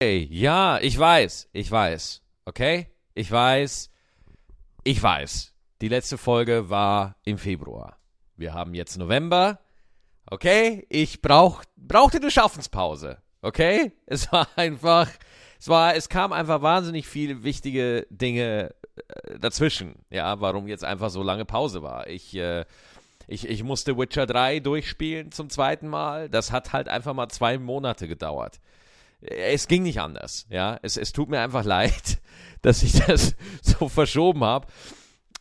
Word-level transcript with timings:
Hey, 0.00 0.28
ja, 0.30 0.78
ich 0.78 0.96
weiß, 0.96 1.48
ich 1.52 1.68
weiß, 1.68 2.22
okay? 2.44 2.86
Ich 3.14 3.32
weiß, 3.32 3.90
ich 4.84 5.02
weiß. 5.02 5.52
Die 5.80 5.88
letzte 5.88 6.16
Folge 6.16 6.70
war 6.70 7.16
im 7.24 7.36
Februar. 7.36 7.98
Wir 8.36 8.54
haben 8.54 8.74
jetzt 8.74 8.96
November, 8.96 9.58
okay? 10.30 10.86
Ich 10.88 11.20
brauch, 11.20 11.64
brauchte 11.76 12.18
eine 12.18 12.30
Schaffenspause, 12.30 13.18
okay? 13.42 13.90
Es 14.06 14.30
war 14.30 14.46
einfach, 14.54 15.10
es 15.58 15.66
war, 15.66 15.96
es 15.96 16.08
kam 16.08 16.32
einfach 16.32 16.62
wahnsinnig 16.62 17.08
viele 17.08 17.42
wichtige 17.42 18.06
Dinge 18.08 18.76
äh, 18.94 19.40
dazwischen, 19.40 19.96
ja, 20.10 20.40
warum 20.40 20.68
jetzt 20.68 20.84
einfach 20.84 21.10
so 21.10 21.24
lange 21.24 21.44
Pause 21.44 21.82
war. 21.82 22.06
Ich, 22.06 22.36
äh, 22.36 22.66
ich, 23.26 23.48
ich 23.48 23.64
musste 23.64 23.98
Witcher 23.98 24.26
3 24.26 24.60
durchspielen 24.60 25.32
zum 25.32 25.50
zweiten 25.50 25.88
Mal. 25.88 26.28
Das 26.28 26.52
hat 26.52 26.72
halt 26.72 26.88
einfach 26.88 27.14
mal 27.14 27.28
zwei 27.30 27.58
Monate 27.58 28.06
gedauert 28.06 28.60
es 29.20 29.68
ging 29.68 29.82
nicht 29.82 30.00
anders. 30.00 30.46
Ja, 30.50 30.78
es, 30.82 30.96
es 30.96 31.12
tut 31.12 31.28
mir 31.28 31.40
einfach 31.40 31.64
leid, 31.64 32.20
dass 32.62 32.82
ich 32.82 32.92
das 32.92 33.34
so 33.62 33.88
verschoben 33.88 34.44
habe. 34.44 34.66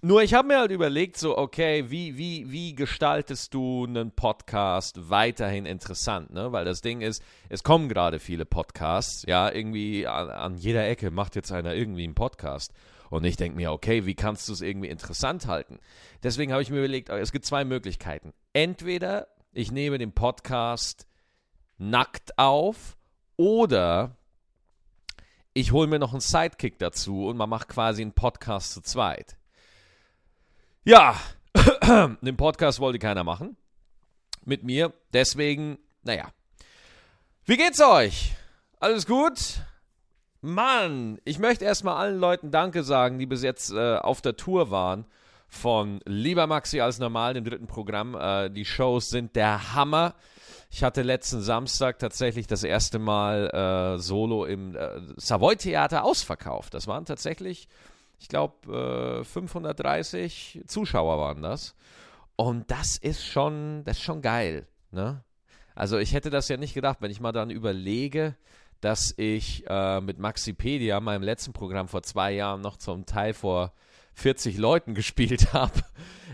Nur 0.01 0.21
ich 0.21 0.35
habe 0.35 0.49
mir 0.49 0.59
halt 0.59 0.71
überlegt, 0.71 1.17
so, 1.17 1.35
okay, 1.37 1.89
wie, 1.89 2.17
wie, 2.17 2.51
wie 2.51 2.75
gestaltest 2.75 3.55
du 3.55 3.85
einen 3.85 4.11
Podcast 4.11 5.09
weiterhin 5.09 5.65
interessant, 5.65 6.31
ne? 6.31 6.51
Weil 6.51 6.65
das 6.65 6.81
Ding 6.81 7.01
ist, 7.01 7.23
es 7.49 7.63
kommen 7.63 7.89
gerade 7.89 8.19
viele 8.19 8.45
Podcasts, 8.45 9.25
ja, 9.27 9.51
irgendwie 9.51 10.05
an, 10.05 10.29
an 10.29 10.55
jeder 10.55 10.87
Ecke 10.87 11.09
macht 11.09 11.35
jetzt 11.35 11.51
einer 11.51 11.73
irgendwie 11.73 12.03
einen 12.03 12.13
Podcast. 12.13 12.73
Und 13.09 13.23
ich 13.23 13.37
denke 13.37 13.55
mir, 13.55 13.71
okay, 13.71 14.05
wie 14.05 14.15
kannst 14.15 14.47
du 14.49 14.53
es 14.53 14.61
irgendwie 14.61 14.89
interessant 14.89 15.47
halten? 15.47 15.79
Deswegen 16.23 16.51
habe 16.51 16.61
ich 16.61 16.69
mir 16.69 16.79
überlegt, 16.79 17.09
es 17.09 17.31
gibt 17.31 17.45
zwei 17.45 17.65
Möglichkeiten. 17.65 18.33
Entweder 18.53 19.27
ich 19.51 19.71
nehme 19.71 19.97
den 19.97 20.11
Podcast 20.11 21.07
nackt 21.77 22.37
auf 22.37 22.96
oder 23.37 24.17
ich 25.53 25.71
hole 25.71 25.87
mir 25.87 25.97
noch 25.97 26.11
einen 26.11 26.21
Sidekick 26.21 26.77
dazu 26.77 27.25
und 27.27 27.37
man 27.37 27.49
macht 27.49 27.69
quasi 27.69 28.01
einen 28.01 28.11
Podcast 28.11 28.73
zu 28.73 28.81
zweit. 28.81 29.37
Ja, 30.83 31.15
den 32.21 32.37
Podcast 32.37 32.79
wollte 32.79 32.99
keiner 32.99 33.23
machen. 33.23 33.57
Mit 34.45 34.63
mir. 34.63 34.93
Deswegen, 35.13 35.79
naja. 36.03 36.31
Wie 37.45 37.57
geht's 37.57 37.81
euch? 37.81 38.35
Alles 38.79 39.05
gut? 39.05 39.61
Mann, 40.41 41.19
ich 41.25 41.39
möchte 41.39 41.65
erstmal 41.65 41.97
allen 41.97 42.19
Leuten 42.19 42.51
Danke 42.51 42.83
sagen, 42.83 43.17
die 43.17 43.25
bis 43.25 43.41
jetzt 43.41 43.71
äh, 43.71 43.97
auf 43.97 44.21
der 44.21 44.37
Tour 44.37 44.69
waren. 44.69 45.05
Von 45.49 46.01
Lieber 46.05 46.45
Maxi 46.45 46.81
als 46.81 46.99
normal, 46.99 47.33
dem 47.33 47.43
dritten 47.43 47.67
Programm. 47.67 48.15
Äh, 48.15 48.49
die 48.49 48.65
Shows 48.65 49.09
sind 49.09 49.35
der 49.35 49.73
Hammer. 49.73 50.13
Ich 50.69 50.83
hatte 50.83 51.01
letzten 51.01 51.41
Samstag 51.41 51.99
tatsächlich 51.99 52.47
das 52.47 52.63
erste 52.63 52.99
Mal 52.99 53.49
äh, 53.95 53.99
Solo 53.99 54.45
im 54.45 54.75
äh, 54.75 54.99
Savoy 55.15 55.55
Theater 55.55 56.03
ausverkauft. 56.03 56.73
Das 56.73 56.87
waren 56.87 57.05
tatsächlich, 57.05 57.67
ich 58.19 58.27
glaube, 58.27 59.21
äh, 59.21 59.23
530 59.23 60.63
Zuschauer 60.67 61.17
waren 61.19 61.41
das. 61.41 61.75
Und 62.35 62.69
das 62.69 62.97
ist 62.97 63.25
schon, 63.25 63.83
das 63.85 63.97
ist 63.97 64.03
schon 64.03 64.21
geil. 64.21 64.67
Ne? 64.91 65.23
Also 65.73 65.97
ich 65.97 66.13
hätte 66.13 66.29
das 66.29 66.49
ja 66.49 66.57
nicht 66.57 66.73
gedacht, 66.73 66.97
wenn 67.01 67.11
ich 67.11 67.21
mal 67.21 67.31
dann 67.31 67.49
überlege, 67.49 68.35
dass 68.81 69.13
ich 69.17 69.63
äh, 69.67 70.01
mit 70.01 70.19
Maxipedia, 70.19 70.99
meinem 70.99 71.23
letzten 71.23 71.53
Programm 71.53 71.87
vor 71.87 72.03
zwei 72.03 72.33
Jahren, 72.33 72.61
noch 72.61 72.77
zum 72.77 73.05
Teil 73.05 73.33
vor 73.33 73.73
40 74.13 74.57
Leuten 74.57 74.93
gespielt 74.95 75.53
habe, 75.53 75.81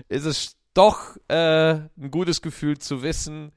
ist 0.09 0.25
es 0.25 0.57
doch 0.73 1.15
äh, 1.27 1.73
ein 1.73 2.11
gutes 2.11 2.41
Gefühl 2.41 2.77
zu 2.79 3.03
wissen, 3.03 3.51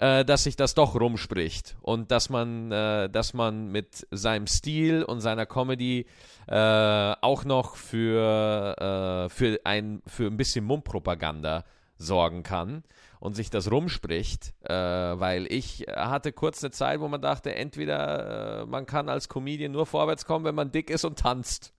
äh, 0.00 0.24
dass 0.24 0.44
sich 0.44 0.56
das 0.56 0.74
doch 0.74 0.94
rumspricht 0.94 1.76
und 1.82 2.10
dass 2.10 2.30
man, 2.30 2.72
äh, 2.72 3.10
dass 3.10 3.34
man 3.34 3.68
mit 3.68 4.06
seinem 4.10 4.46
Stil 4.46 5.04
und 5.04 5.20
seiner 5.20 5.44
Comedy 5.44 6.06
äh, 6.48 7.14
auch 7.20 7.44
noch 7.44 7.76
für, 7.76 8.78
äh, 8.78 9.28
für, 9.28 9.60
ein, 9.64 10.00
für 10.06 10.26
ein 10.26 10.38
bisschen 10.38 10.64
Mundpropaganda 10.64 11.64
sorgen 11.98 12.42
kann 12.42 12.82
und 13.20 13.34
sich 13.34 13.50
das 13.50 13.70
rumspricht, 13.70 14.54
äh, 14.62 14.72
weil 14.72 15.46
ich 15.52 15.84
hatte 15.94 16.32
kurz 16.32 16.64
eine 16.64 16.70
Zeit, 16.70 17.00
wo 17.00 17.08
man 17.08 17.20
dachte, 17.20 17.54
entweder 17.54 18.62
äh, 18.62 18.66
man 18.66 18.86
kann 18.86 19.10
als 19.10 19.28
Comedian 19.28 19.72
nur 19.72 19.84
vorwärts 19.84 20.24
kommen, 20.24 20.46
wenn 20.46 20.54
man 20.54 20.72
dick 20.72 20.88
ist 20.88 21.04
und 21.04 21.18
tanzt. 21.18 21.74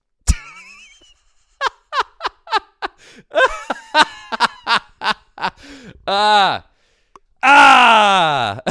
ah, 6.06 6.62
Ah! 7.44 8.60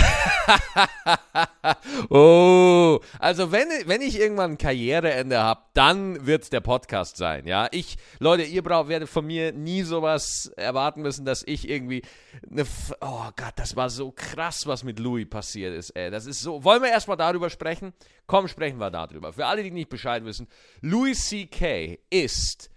oh, 2.09 3.02
also 3.20 3.52
wenn, 3.52 3.68
wenn 3.86 4.02
ich 4.02 4.18
irgendwann 4.18 4.52
ein 4.52 4.58
Karriereende 4.58 5.40
habe, 5.40 5.62
dann 5.74 6.26
wird 6.26 6.54
der 6.54 6.62
Podcast 6.62 7.18
sein, 7.18 7.46
ja. 7.48 7.68
Ich, 7.72 7.98
Leute, 8.20 8.44
ihr 8.44 8.64
braucht, 8.64 8.88
werdet 8.88 9.09
von 9.09 9.26
mir 9.26 9.52
nie 9.52 9.84
sowas 9.84 10.54
erwarten 10.56 11.02
müssen, 11.02 11.26
dass 11.26 11.44
ich 11.46 11.68
irgendwie 11.68 12.02
eine, 12.50 12.66
oh 13.02 13.30
Gott, 13.36 13.54
das 13.58 13.76
war 13.76 13.90
so 13.90 14.12
krass, 14.12 14.66
was 14.68 14.86
mit 14.86 15.00
Louis 15.00 15.30
passiert 15.30 15.76
ist, 15.76 15.90
ey. 15.90 16.09
Das 16.09 16.26
ist 16.26 16.40
so, 16.40 16.64
wollen 16.64 16.82
wir 16.82 16.90
erstmal 16.90 17.18
darüber 17.18 17.50
sprechen? 17.50 17.92
Komm, 18.26 18.48
sprechen 18.48 18.78
wir 18.78 18.90
darüber. 18.90 19.34
Für 19.34 19.48
alle, 19.48 19.64
die 19.64 19.72
nicht 19.72 19.90
Bescheid 19.90 20.24
wissen, 20.24 20.48
Louis 20.80 21.28
C.K. 21.28 22.00
ist 22.09 22.70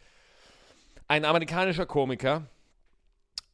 ein 1.07 1.25
amerikanischer 1.25 1.87
Komiker 1.87 2.49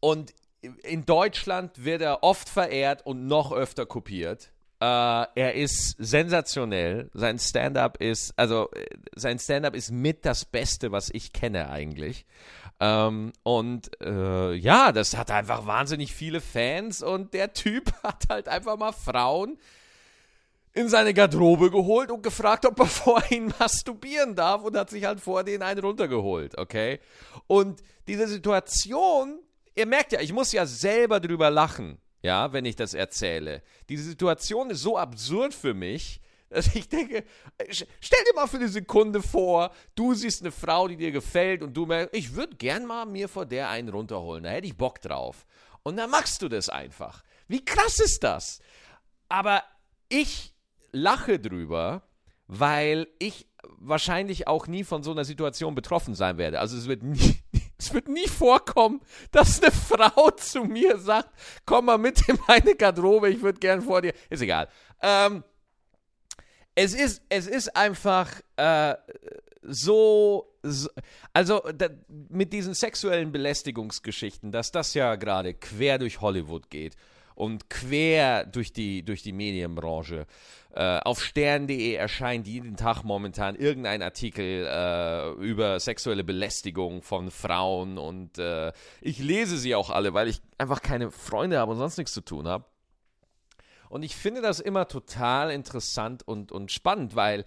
und 0.01 0.33
in 0.61 1.07
Deutschland 1.07 1.85
wird 1.85 2.03
er 2.03 2.23
oft 2.23 2.49
verehrt 2.49 3.07
und 3.07 3.27
noch 3.27 3.53
öfter 3.53 3.87
kopiert. 3.87 4.51
Uh, 4.83 5.29
er 5.35 5.55
ist 5.55 5.97
sensationell. 5.99 7.11
Sein 7.13 7.39
Stand-up 7.39 8.01
ist, 8.01 8.33
also 8.37 8.71
sein 9.15 9.39
Stand-up 9.39 9.77
ist 9.77 9.91
mit 9.91 10.25
das 10.25 10.47
Beste, 10.47 10.91
was 10.91 11.11
ich 11.11 11.35
kenne 11.35 11.69
eigentlich. 11.69 12.25
Ähm, 12.81 13.35
und 13.43 13.91
uh, 14.03 14.53
ja, 14.53 14.91
das 14.93 15.19
hat 15.19 15.31
einfach 15.31 15.67
wahnsinnig 15.67 16.15
viele 16.15 16.41
Fans 16.41 17.03
und 17.03 17.35
der 17.35 17.53
Typ 17.53 17.93
hat 18.03 18.25
halt 18.31 18.49
einfach 18.49 18.79
mal 18.79 18.93
Frauen 18.93 19.59
in 20.73 20.89
seine 20.89 21.13
Garderobe 21.13 21.71
geholt 21.71 22.11
und 22.11 22.23
gefragt, 22.23 22.65
ob 22.65 22.79
er 22.79 22.87
vor 22.87 23.23
ihnen 23.31 23.53
masturbieren 23.59 24.35
darf 24.35 24.63
und 24.63 24.79
hat 24.79 24.89
sich 24.89 25.05
halt 25.05 25.21
vor 25.21 25.45
denen 25.45 25.63
einen 25.63 25.81
runtergeholt, 25.81 26.57
okay? 26.57 27.01
Und 27.47 27.83
diese 28.09 28.27
Situation 28.29 29.41
ihr 29.81 29.87
merkt 29.87 30.13
ja, 30.13 30.21
ich 30.21 30.33
muss 30.33 30.53
ja 30.53 30.67
selber 30.67 31.19
drüber 31.19 31.51
lachen, 31.51 31.99
ja, 32.23 32.53
wenn 32.53 32.67
ich 32.67 32.77
das 32.77 32.95
erzähle. 32.95 33.63
Diese 33.89 34.05
Situation 34.05 34.71
ist 34.71 34.83
so 34.83 34.97
absurd 34.97 35.55
für 35.55 35.75
mich, 35.75 36.21
dass 36.51 36.75
ich 36.75 36.89
denke, 36.89 37.25
stell 37.71 38.25
dir 38.29 38.35
mal 38.35 38.47
für 38.47 38.59
eine 38.59 38.69
Sekunde 38.69 39.23
vor, 39.23 39.73
du 39.95 40.15
siehst 40.15 40.43
eine 40.43 40.53
Frau, 40.53 40.89
die 40.89 40.97
dir 40.97 41.13
gefällt 41.13 41.63
und 41.63 41.75
du 41.75 41.87
merkst, 41.87 42.15
ich 42.15 42.35
würde 42.35 42.57
gern 42.57 42.87
mal 42.87 43.07
mir 43.07 43.29
vor 43.29 43.47
der 43.47 43.69
einen 43.71 43.89
runterholen, 43.89 44.45
da 44.45 44.51
hätte 44.51 44.67
ich 44.67 44.77
Bock 44.77 45.01
drauf. 45.01 45.47
Und 45.83 45.97
dann 45.97 46.11
machst 46.11 46.43
du 46.43 46.49
das 46.49 46.69
einfach. 46.69 47.23
Wie 47.49 47.65
krass 47.65 48.01
ist 48.01 48.23
das? 48.23 48.61
Aber 49.29 49.63
ich 50.09 50.53
lache 50.93 51.39
drüber, 51.39 52.03
weil 52.49 53.07
ich 53.19 53.47
wahrscheinlich 53.79 54.49
auch 54.49 54.67
nie 54.67 54.85
von 54.85 55.03
so 55.03 55.13
einer 55.13 55.25
Situation 55.25 55.75
betroffen 55.75 56.15
sein 56.15 56.37
werde. 56.37 56.59
Also 56.59 56.77
es 56.77 56.89
wird 56.89 57.03
nie, 57.03 57.37
es 57.81 57.95
wird 57.95 58.09
nie 58.09 58.29
vorkommen, 58.29 59.01
dass 59.33 59.63
eine 59.63 59.73
Frau 59.73 60.31
zu 60.33 60.65
mir 60.65 60.99
sagt, 60.99 61.31
komm 61.65 61.87
mal 61.87 61.99
mit 61.99 62.29
in 62.29 62.39
meine 62.47 62.75
Garderobe, 62.75 63.31
ich 63.31 63.41
würde 63.41 63.59
gern 63.59 63.81
vor 63.83 64.03
dir. 64.03 64.13
Ist 64.29 64.43
egal. 64.43 64.69
Ähm, 65.03 65.43
es, 66.75 66.95
ist, 66.95 67.23
es 67.31 67.47
ist 67.47 67.75
einfach 67.75 68.31
äh, 68.57 68.95
so, 69.63 70.55
so, 70.63 70.91
also 71.33 71.61
da, 71.75 71.89
mit 72.29 72.53
diesen 72.53 72.75
sexuellen 72.75 73.33
Belästigungsgeschichten, 73.33 74.53
dass 74.53 74.73
das 74.73 74.95
ja 74.95 75.17
gerade 75.17 75.55
quer 75.55 75.99
durch 75.99 76.21
Hollywood 76.21 76.69
geht 76.71 76.97
und 77.41 77.71
quer 77.71 78.45
durch 78.45 78.71
die, 78.71 79.03
durch 79.03 79.23
die 79.23 79.33
Medienbranche. 79.33 80.27
Äh, 80.75 80.99
auf 80.99 81.25
stern.de 81.25 81.95
erscheint 81.95 82.47
jeden 82.47 82.77
Tag 82.77 83.03
momentan 83.03 83.57
irgendein 83.57 84.03
Artikel 84.03 84.67
äh, 84.67 85.31
über 85.43 85.81
sexuelle 85.81 86.23
Belästigung 86.23 87.03
von 87.03 87.31
Frauen 87.31 87.97
und 87.97 88.37
äh, 88.39 88.73
ich 89.01 89.21
lese 89.21 89.57
sie 89.57 89.75
auch 89.75 89.89
alle, 89.89 90.13
weil 90.13 90.29
ich 90.29 90.43
einfach 90.59 90.83
keine 90.83 91.11
Freunde 91.11 91.59
habe 91.59 91.73
und 91.73 91.79
sonst 91.79 91.97
nichts 91.97 92.13
zu 92.13 92.21
tun 92.21 92.47
habe. 92.47 92.67
Und 93.89 94.03
ich 94.03 94.15
finde 94.17 94.43
das 94.43 94.61
immer 94.61 94.87
total 94.87 95.51
interessant 95.51 96.23
und, 96.29 96.53
und 96.53 96.71
spannend, 96.71 97.17
weil 97.17 97.47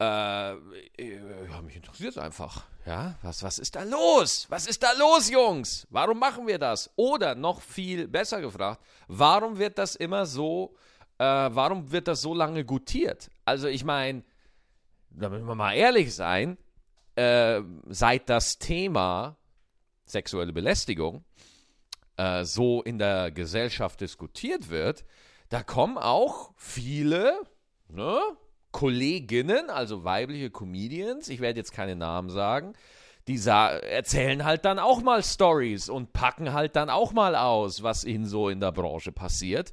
äh, 0.00 0.04
ja, 0.04 1.62
mich 1.62 1.76
interessiert 1.76 2.12
es 2.12 2.18
einfach. 2.18 2.64
Ja, 2.86 3.16
was, 3.22 3.42
was 3.42 3.58
ist 3.58 3.76
da 3.76 3.84
los? 3.84 4.46
Was 4.50 4.66
ist 4.66 4.82
da 4.82 4.92
los, 4.92 5.30
Jungs? 5.30 5.86
Warum 5.90 6.18
machen 6.18 6.46
wir 6.46 6.58
das? 6.58 6.90
Oder 6.96 7.34
noch 7.34 7.62
viel 7.62 8.08
besser 8.08 8.40
gefragt, 8.40 8.82
warum 9.08 9.58
wird 9.58 9.78
das 9.78 9.94
immer 9.94 10.26
so, 10.26 10.74
äh, 11.18 11.24
warum 11.24 11.92
wird 11.92 12.08
das 12.08 12.20
so 12.20 12.34
lange 12.34 12.64
gutiert? 12.64 13.30
Also 13.44 13.68
ich 13.68 13.84
meine, 13.84 14.24
da 15.10 15.28
müssen 15.28 15.46
wir 15.46 15.54
mal 15.54 15.74
ehrlich 15.74 16.14
sein, 16.14 16.58
äh, 17.14 17.62
seit 17.86 18.28
das 18.28 18.58
Thema 18.58 19.36
sexuelle 20.04 20.52
Belästigung 20.52 21.24
äh, 22.16 22.44
so 22.44 22.82
in 22.82 22.98
der 22.98 23.30
Gesellschaft 23.30 24.00
diskutiert 24.00 24.68
wird, 24.68 25.04
da 25.48 25.62
kommen 25.62 25.98
auch 25.98 26.52
viele, 26.56 27.40
ne, 27.88 28.20
Kolleginnen, 28.74 29.70
also 29.70 30.02
weibliche 30.02 30.50
Comedians, 30.50 31.28
ich 31.28 31.38
werde 31.38 31.60
jetzt 31.60 31.72
keine 31.72 31.94
Namen 31.94 32.28
sagen, 32.28 32.72
die 33.28 33.38
erzählen 33.46 34.44
halt 34.44 34.64
dann 34.64 34.80
auch 34.80 35.00
mal 35.00 35.22
Stories 35.22 35.88
und 35.88 36.12
packen 36.12 36.52
halt 36.52 36.74
dann 36.74 36.90
auch 36.90 37.12
mal 37.12 37.36
aus, 37.36 37.84
was 37.84 38.04
ihnen 38.04 38.26
so 38.26 38.48
in 38.48 38.58
der 38.58 38.72
Branche 38.72 39.12
passiert. 39.12 39.72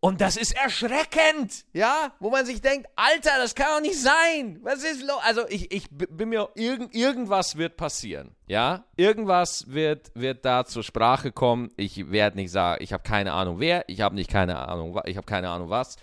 Und 0.00 0.20
das 0.20 0.36
ist 0.36 0.56
erschreckend, 0.56 1.64
ja, 1.72 2.10
wo 2.18 2.30
man 2.30 2.44
sich 2.44 2.60
denkt, 2.60 2.88
Alter, 2.96 3.38
das 3.38 3.54
kann 3.54 3.68
doch 3.76 3.80
nicht 3.80 4.00
sein. 4.00 4.58
Was 4.64 4.82
ist 4.82 5.02
los? 5.02 5.20
Also 5.22 5.42
ich, 5.48 5.72
ich 5.72 5.86
bin 5.88 6.30
mir, 6.30 6.48
irgend, 6.56 6.96
irgendwas 6.96 7.56
wird 7.56 7.76
passieren, 7.76 8.34
ja. 8.48 8.84
Irgendwas 8.96 9.66
wird, 9.68 10.10
wird 10.16 10.44
da 10.44 10.64
zur 10.64 10.82
Sprache 10.82 11.30
kommen. 11.30 11.70
Ich 11.76 12.10
werde 12.10 12.36
nicht 12.36 12.50
sagen, 12.50 12.82
ich 12.82 12.92
habe 12.92 13.04
keine 13.04 13.32
Ahnung 13.32 13.60
wer, 13.60 13.88
ich 13.88 14.00
habe 14.00 14.16
nicht 14.16 14.28
keine 14.28 14.58
Ahnung, 14.58 15.00
ich 15.04 15.16
habe 15.16 15.26
keine 15.26 15.50
Ahnung 15.50 15.70
was. 15.70 15.94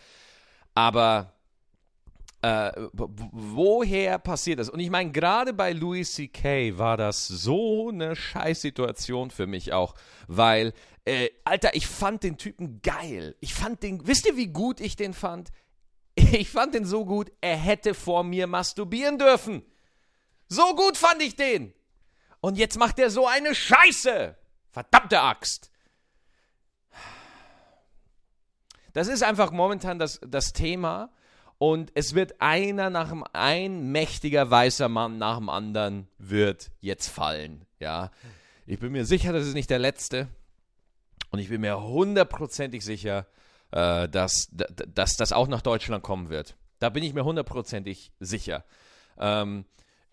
Aber 0.75 1.33
äh, 2.41 2.71
woher 2.93 4.17
passiert 4.17 4.59
das? 4.59 4.69
Und 4.69 4.79
ich 4.79 4.89
meine, 4.89 5.11
gerade 5.11 5.53
bei 5.53 5.73
Louis 5.73 6.13
C.K. 6.13 6.77
war 6.77 6.95
das 6.95 7.27
so 7.27 7.89
eine 7.89 8.15
Scheißsituation 8.15 9.29
für 9.29 9.45
mich 9.45 9.73
auch, 9.73 9.95
weil, 10.27 10.73
äh, 11.03 11.29
Alter, 11.43 11.75
ich 11.75 11.87
fand 11.87 12.23
den 12.23 12.37
Typen 12.37 12.81
geil. 12.81 13.35
Ich 13.41 13.53
fand 13.53 13.83
den, 13.83 14.07
wisst 14.07 14.25
ihr, 14.25 14.37
wie 14.37 14.47
gut 14.47 14.79
ich 14.79 14.95
den 14.95 15.13
fand? 15.13 15.49
Ich 16.15 16.49
fand 16.49 16.75
den 16.75 16.85
so 16.85 17.05
gut, 17.05 17.31
er 17.39 17.55
hätte 17.55 17.93
vor 17.93 18.23
mir 18.23 18.45
masturbieren 18.45 19.17
dürfen. 19.17 19.63
So 20.49 20.75
gut 20.75 20.97
fand 20.97 21.21
ich 21.21 21.35
den. 21.35 21.73
Und 22.41 22.57
jetzt 22.57 22.77
macht 22.77 22.99
er 22.99 23.09
so 23.09 23.25
eine 23.25 23.55
Scheiße. 23.55 24.35
Verdammte 24.69 25.21
Axt. 25.21 25.71
Das 28.93 29.07
ist 29.07 29.23
einfach 29.23 29.51
momentan 29.51 29.99
das, 29.99 30.19
das 30.25 30.51
Thema 30.51 31.11
und 31.59 31.91
es 31.93 32.15
wird 32.15 32.39
einer 32.39 32.89
nach 32.89 33.09
dem, 33.09 33.23
ein 33.33 33.91
mächtiger 33.91 34.49
weißer 34.49 34.89
Mann 34.89 35.17
nach 35.17 35.37
dem 35.37 35.49
anderen 35.49 36.07
wird 36.17 36.71
jetzt 36.79 37.09
fallen. 37.09 37.65
Ja, 37.79 38.11
ich 38.65 38.79
bin 38.79 38.93
mir 38.93 39.05
sicher, 39.05 39.33
das 39.33 39.45
ist 39.45 39.53
nicht 39.53 39.69
der 39.69 39.79
letzte. 39.79 40.29
Und 41.31 41.39
ich 41.39 41.49
bin 41.49 41.61
mir 41.61 41.81
hundertprozentig 41.81 42.83
sicher, 42.83 43.27
äh, 43.71 44.07
dass, 44.07 44.49
dass 44.51 45.15
das 45.17 45.33
auch 45.33 45.47
nach 45.47 45.61
Deutschland 45.61 46.01
kommen 46.01 46.29
wird. 46.29 46.55
Da 46.79 46.89
bin 46.89 47.03
ich 47.03 47.13
mir 47.13 47.25
hundertprozentig 47.25 48.13
sicher. 48.19 48.63
Ähm, 49.19 49.65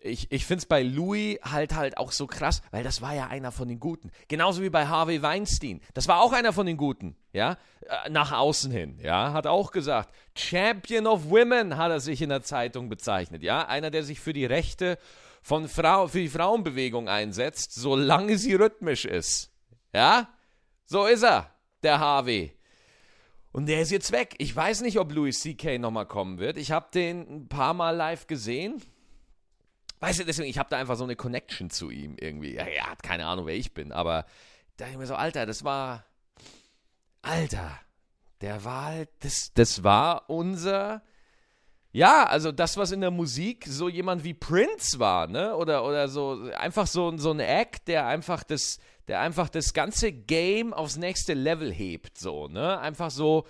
ich, 0.07 0.31
ich 0.31 0.45
finde 0.45 0.59
es 0.59 0.65
bei 0.65 0.81
Louis 0.81 1.37
halt 1.43 1.75
halt 1.75 1.97
auch 1.97 2.11
so 2.11 2.27
krass, 2.27 2.61
weil 2.71 2.83
das 2.83 3.01
war 3.01 3.13
ja 3.13 3.27
einer 3.27 3.51
von 3.51 3.67
den 3.67 3.79
Guten. 3.79 4.11
Genauso 4.27 4.61
wie 4.61 4.69
bei 4.69 4.87
Harvey 4.87 5.21
Weinstein. 5.21 5.81
Das 5.93 6.07
war 6.07 6.21
auch 6.21 6.33
einer 6.33 6.53
von 6.53 6.65
den 6.65 6.77
Guten, 6.77 7.15
ja, 7.33 7.57
äh, 7.81 8.09
nach 8.09 8.31
außen 8.31 8.71
hin, 8.71 8.99
ja, 9.01 9.33
hat 9.33 9.47
auch 9.47 9.71
gesagt, 9.71 10.13
Champion 10.35 11.07
of 11.07 11.29
Women 11.29 11.77
hat 11.77 11.91
er 11.91 11.99
sich 11.99 12.21
in 12.21 12.29
der 12.29 12.41
Zeitung 12.41 12.89
bezeichnet, 12.89 13.43
ja, 13.43 13.67
einer, 13.67 13.91
der 13.91 14.03
sich 14.03 14.19
für 14.19 14.33
die 14.33 14.45
Rechte 14.45 14.97
von 15.41 15.67
Frau, 15.67 16.07
für 16.07 16.19
die 16.19 16.29
Frauenbewegung 16.29 17.07
einsetzt, 17.07 17.73
solange 17.75 18.37
sie 18.37 18.55
rhythmisch 18.55 19.05
ist, 19.05 19.51
ja, 19.93 20.27
so 20.85 21.05
ist 21.05 21.23
er, 21.23 21.51
der 21.83 21.99
Harvey. 21.99 22.53
Und 23.51 23.65
der 23.65 23.81
ist 23.81 23.89
jetzt 23.89 24.11
weg. 24.11 24.35
Ich 24.37 24.55
weiß 24.55 24.81
nicht, 24.81 24.99
ob 24.99 25.11
Louis 25.11 25.39
C.K. 25.41 25.79
nochmal 25.79 26.05
kommen 26.05 26.37
wird. 26.37 26.57
Ich 26.57 26.71
habe 26.71 26.89
den 26.93 27.21
ein 27.21 27.47
paar 27.47 27.73
Mal 27.73 27.95
live 27.95 28.27
gesehen. 28.27 28.83
Weißt 29.99 30.19
du, 30.19 30.25
deswegen, 30.25 30.49
ich 30.49 30.59
habe 30.59 30.69
da 30.69 30.77
einfach 30.77 30.95
so 30.95 31.03
eine 31.03 31.15
Connection 31.15 31.69
zu 31.69 31.89
ihm 31.89 32.15
irgendwie. 32.19 32.55
Er, 32.55 32.67
er 32.67 32.91
hat 32.91 33.03
keine 33.03 33.25
Ahnung, 33.25 33.47
wer 33.47 33.55
ich 33.55 33.73
bin, 33.73 33.91
aber 33.91 34.25
da 34.77 34.85
dachte 34.85 34.91
ich 34.91 34.97
mir 34.97 35.07
so, 35.07 35.15
Alter, 35.15 35.45
das 35.45 35.63
war. 35.63 36.05
Alter, 37.23 37.79
der 38.41 38.63
war 38.63 38.85
halt. 38.85 39.09
Das, 39.19 39.51
das 39.53 39.83
war 39.83 40.29
unser. 40.29 41.01
Ja, 41.91 42.25
also 42.25 42.51
das, 42.51 42.77
was 42.77 42.91
in 42.91 43.01
der 43.01 43.09
Musik 43.09 43.65
so 43.67 43.89
jemand 43.89 44.23
wie 44.23 44.35
Prince 44.35 44.99
war, 44.99 45.25
ne? 45.25 45.55
Oder, 45.55 45.83
oder 45.83 46.07
so, 46.07 46.47
einfach 46.55 46.85
so, 46.85 47.17
so 47.17 47.31
ein 47.31 47.39
Act, 47.39 47.87
der 47.87 48.05
einfach 48.05 48.43
das, 48.43 48.77
der 49.07 49.21
einfach 49.21 49.49
das 49.49 49.73
ganze 49.73 50.11
Game 50.11 50.73
aufs 50.73 50.97
nächste 50.97 51.33
Level 51.33 51.73
hebt, 51.73 52.19
so, 52.19 52.47
ne? 52.49 52.77
Einfach 52.79 53.09
so, 53.09 53.47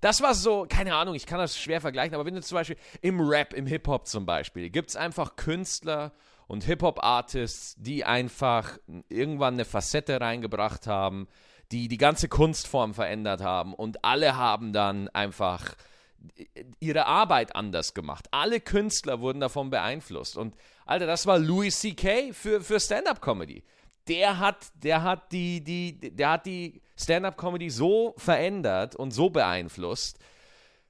das 0.00 0.20
war 0.20 0.34
so, 0.34 0.66
keine 0.68 0.94
Ahnung, 0.94 1.14
ich 1.14 1.26
kann 1.26 1.38
das 1.38 1.58
schwer 1.58 1.80
vergleichen, 1.80 2.14
aber 2.14 2.24
wenn 2.24 2.34
du 2.34 2.42
zum 2.42 2.56
Beispiel 2.56 2.76
im 3.00 3.20
Rap, 3.20 3.52
im 3.52 3.66
Hip-Hop 3.66 4.06
zum 4.06 4.26
Beispiel, 4.26 4.70
gibt 4.70 4.90
es 4.90 4.96
einfach 4.96 5.36
Künstler 5.36 6.12
und 6.46 6.64
Hip-Hop-Artists, 6.64 7.76
die 7.78 8.04
einfach 8.04 8.78
irgendwann 9.08 9.54
eine 9.54 9.64
Facette 9.64 10.20
reingebracht 10.20 10.86
haben, 10.86 11.28
die 11.72 11.88
die 11.88 11.98
ganze 11.98 12.28
Kunstform 12.28 12.94
verändert 12.94 13.42
haben 13.42 13.74
und 13.74 14.04
alle 14.04 14.36
haben 14.36 14.72
dann 14.72 15.08
einfach 15.08 15.74
ihre 16.80 17.06
Arbeit 17.06 17.54
anders 17.54 17.94
gemacht. 17.94 18.26
Alle 18.30 18.60
Künstler 18.60 19.20
wurden 19.20 19.40
davon 19.40 19.70
beeinflusst. 19.70 20.36
Und 20.36 20.54
Alter, 20.84 21.06
das 21.06 21.26
war 21.26 21.38
Louis 21.38 21.78
C.K. 21.78 22.32
für, 22.32 22.60
für 22.60 22.80
Stand-up-Comedy. 22.80 23.62
Der 24.08 24.38
hat, 24.38 24.68
der 24.82 25.02
hat 25.02 25.32
die, 25.32 25.62
die, 25.62 25.98
der 25.98 26.30
hat 26.30 26.46
die 26.46 26.80
Stand-up-Comedy 26.96 27.70
so 27.70 28.14
verändert 28.16 28.96
und 28.96 29.12
so 29.12 29.30
beeinflusst. 29.30 30.18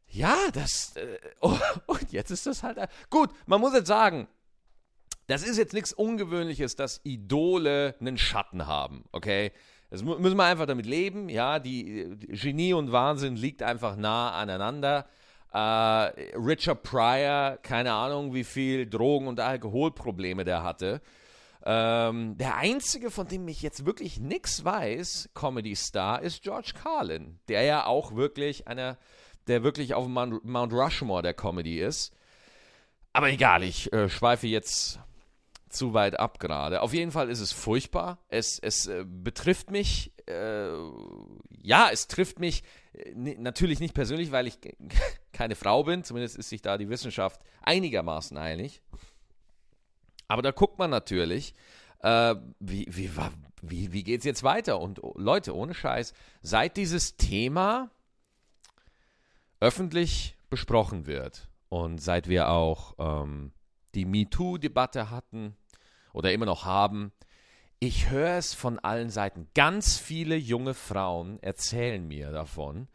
Ja, 0.09 0.37
das. 0.53 0.97
Äh, 0.97 1.19
oh, 1.41 1.59
und 1.87 2.13
jetzt 2.13 2.31
ist 2.31 2.47
das 2.47 2.63
halt. 2.63 2.79
Gut, 3.11 3.31
man 3.47 3.61
muss 3.61 3.75
jetzt 3.75 3.89
sagen, 3.89 4.29
das 5.27 5.43
ist 5.43 5.59
jetzt 5.59 5.75
nichts 5.75 5.93
Ungewöhnliches, 5.93 6.75
dass 6.77 7.01
Idole 7.05 7.95
einen 8.01 8.17
Schatten 8.17 8.67
haben, 8.67 9.05
okay? 9.13 9.53
Das 9.91 10.03
müssen 10.03 10.37
wir 10.37 10.45
einfach 10.45 10.67
damit 10.67 10.87
leben, 10.87 11.29
ja. 11.29 11.59
Die, 11.59 12.17
die 12.17 12.27
Genie 12.29 12.73
und 12.75 12.93
Wahnsinn 12.93 13.37
liegt 13.37 13.63
einfach 13.63 13.97
nah 13.97 14.33
aneinander. 14.33 15.07
Äh, 15.53 15.59
Richard 15.59 16.83
Pryor, 16.83 17.59
keine 17.63 17.93
Ahnung, 17.93 18.35
wie 18.35 18.45
viel 18.45 18.89
Drogen- 18.89 19.29
und 19.29 19.41
Alkoholprobleme 19.41 20.45
der 20.45 20.63
hatte. 20.63 21.01
Ähm, 21.65 22.39
der 22.39 22.57
einzige, 22.57 23.11
von 23.11 23.27
dem 23.27 23.47
ich 23.49 23.63
jetzt 23.63 23.85
wirklich 23.85 24.21
nichts 24.21 24.65
weiß, 24.65 25.31
Comedy-Star, 25.35 26.23
ist 26.23 26.43
George 26.43 26.73
Carlin, 26.81 27.41
der 27.49 27.63
ja 27.63 27.87
auch 27.87 28.15
wirklich 28.15 28.69
einer, 28.69 28.97
der 29.49 29.63
wirklich 29.63 29.95
auf 29.95 30.07
Mount 30.07 30.73
Rushmore 30.73 31.23
der 31.23 31.35
Comedy 31.35 31.81
ist. 31.81 32.15
Aber 33.13 33.31
egal, 33.31 33.63
ich 33.63 33.93
äh, 33.93 34.09
schweife 34.09 34.47
jetzt 34.47 35.01
zu 35.69 35.95
weit 35.95 36.19
ab 36.19 36.39
gerade. 36.39 36.83
Auf 36.83 36.95
jeden 36.95 37.11
Fall 37.11 37.29
ist 37.29 37.41
es 37.41 37.53
furchtbar. 37.53 38.19
Es, 38.29 38.59
es 38.59 38.87
äh, 38.87 39.05
betrifft 39.07 39.71
mich, 39.71 40.13
äh, 40.27 40.69
ja, 41.63 41.89
es 41.93 42.07
trifft 42.07 42.39
mich 42.39 42.63
äh, 42.93 43.13
natürlich 43.15 43.81
nicht 43.81 43.95
persönlich, 43.95 44.33
weil 44.33 44.47
ich 44.47 44.59
keine 45.33 45.55
Frau 45.55 45.85
bin. 45.85 46.05
Zumindest 46.05 46.37
ist 46.37 46.49
sich 46.49 46.63
da 46.63 46.79
die 46.79 46.89
Wissenschaft 46.89 47.41
einigermaßen 47.63 48.37
einig. 48.37 48.83
Aber 50.29 50.43
da 50.43 50.51
guckt 50.51 50.79
man 50.79 50.91
natürlich, 50.91 51.55
äh, 52.01 52.35
wie, 52.61 52.87
wie, 52.89 53.11
wie, 53.63 53.93
wie 53.93 54.05
geht 54.05 54.21
es 54.21 54.25
jetzt 54.25 54.43
weiter? 54.43 54.81
Und 54.81 55.03
oh, 55.03 55.15
Leute, 55.17 55.57
ohne 55.57 55.75
Scheiß, 55.75 56.13
seit 56.43 56.77
dieses 56.77 57.17
Thema 57.17 57.91
öffentlich 59.61 60.37
besprochen 60.51 61.07
wird 61.07 61.49
und 61.69 61.99
seit 61.99 62.29
wir 62.29 62.49
auch 62.49 62.95
ähm, 62.99 63.53
die 63.95 64.05
MeToo-Debatte 64.05 65.11
hatten 65.11 65.57
oder 66.13 66.33
immer 66.33 66.47
noch 66.47 66.65
haben, 66.65 67.13
ich 67.81 68.11
höre 68.11 68.37
es 68.39 68.55
von 68.55 68.79
allen 68.79 69.11
Seiten. 69.11 69.49
Ganz 69.55 69.99
viele 69.99 70.37
junge 70.37 70.75
Frauen 70.75 71.41
erzählen 71.43 72.07
mir 72.07 72.33
davon, 72.33 72.89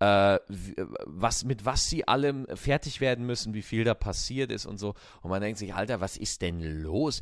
was, 0.00 1.44
mit 1.44 1.66
was 1.66 1.84
sie 1.84 2.08
allem 2.08 2.46
fertig 2.54 3.02
werden 3.02 3.26
müssen, 3.26 3.52
wie 3.52 3.62
viel 3.62 3.84
da 3.84 3.92
passiert 3.92 4.50
ist 4.50 4.64
und 4.64 4.78
so. 4.78 4.94
Und 5.20 5.30
man 5.30 5.42
denkt 5.42 5.58
sich, 5.58 5.74
Alter, 5.74 6.00
was 6.00 6.16
ist 6.16 6.40
denn 6.40 6.60
los? 6.82 7.20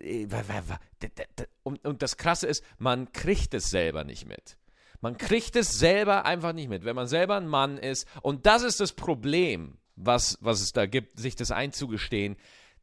Äh, 0.00 0.26
und, 1.62 1.84
und 1.84 2.00
das 2.00 2.16
Krasse 2.16 2.46
ist, 2.46 2.64
man 2.78 3.12
kriegt 3.12 3.52
es 3.52 3.68
selber 3.68 4.04
nicht 4.04 4.26
mit. 4.26 4.56
Man 5.02 5.18
kriegt 5.18 5.54
es 5.54 5.78
selber 5.78 6.24
einfach 6.24 6.54
nicht 6.54 6.70
mit, 6.70 6.86
wenn 6.86 6.96
man 6.96 7.08
selber 7.08 7.36
ein 7.36 7.46
Mann 7.46 7.76
ist. 7.76 8.08
Und 8.22 8.46
das 8.46 8.62
ist 8.62 8.80
das 8.80 8.94
Problem, 8.94 9.76
was, 9.96 10.38
was 10.40 10.62
es 10.62 10.72
da 10.72 10.86
gibt, 10.86 11.20
sich 11.20 11.36
das 11.36 11.50
einzugestehen, 11.50 12.36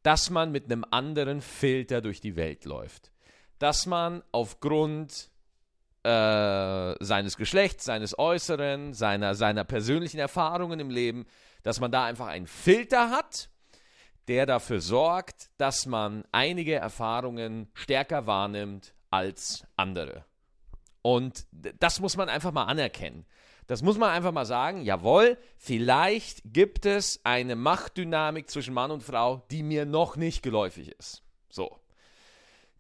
dass 0.04 0.30
man 0.30 0.52
mit 0.52 0.66
einem 0.66 0.86
anderen 0.92 1.42
Filter 1.42 2.00
durch 2.00 2.22
die 2.22 2.36
Welt 2.36 2.66
läuft. 2.66 3.12
Dass 3.58 3.88
man 3.88 4.22
aufgrund 4.32 5.31
äh, 6.04 6.96
seines 7.00 7.38
Geschlechts, 7.38 7.86
seines 7.86 8.18
Äußeren, 8.18 8.94
seiner, 8.94 9.36
seiner 9.36 9.64
persönlichen 9.64 10.20
Erfahrungen 10.20 10.80
im 10.80 10.90
Leben, 10.90 11.26
dass 11.64 11.80
man 11.80 11.92
da 11.92 12.06
einfach 12.06 12.28
einen 12.28 12.48
Filter 12.48 13.12
hat, 13.12 13.50
der 14.28 14.46
dafür 14.46 14.82
sorgt, 14.82 15.50
dass 15.58 15.86
man 15.86 16.24
einige 16.32 16.76
Erfahrungen 16.76 17.70
stärker 17.74 18.28
wahrnimmt 18.28 18.94
als 19.10 19.66
andere. 19.76 20.26
Und 21.02 21.46
das 21.52 22.00
muss 22.00 22.18
man 22.18 22.30
einfach 22.30 22.52
mal 22.52 22.66
anerkennen. 22.66 23.26
Das 23.68 23.82
muss 23.82 23.98
man 23.98 24.10
einfach 24.10 24.32
mal 24.32 24.46
sagen, 24.46 24.82
jawohl, 24.84 25.38
vielleicht 25.58 26.42
gibt 26.46 26.86
es 26.86 27.22
eine 27.24 27.56
Machtdynamik 27.56 28.50
zwischen 28.50 28.74
Mann 28.74 28.92
und 28.92 29.04
Frau, 29.04 29.46
die 29.52 29.64
mir 29.64 29.86
noch 29.86 30.16
nicht 30.16 30.44
geläufig 30.44 30.90
ist. 30.98 31.24
So. 31.50 31.80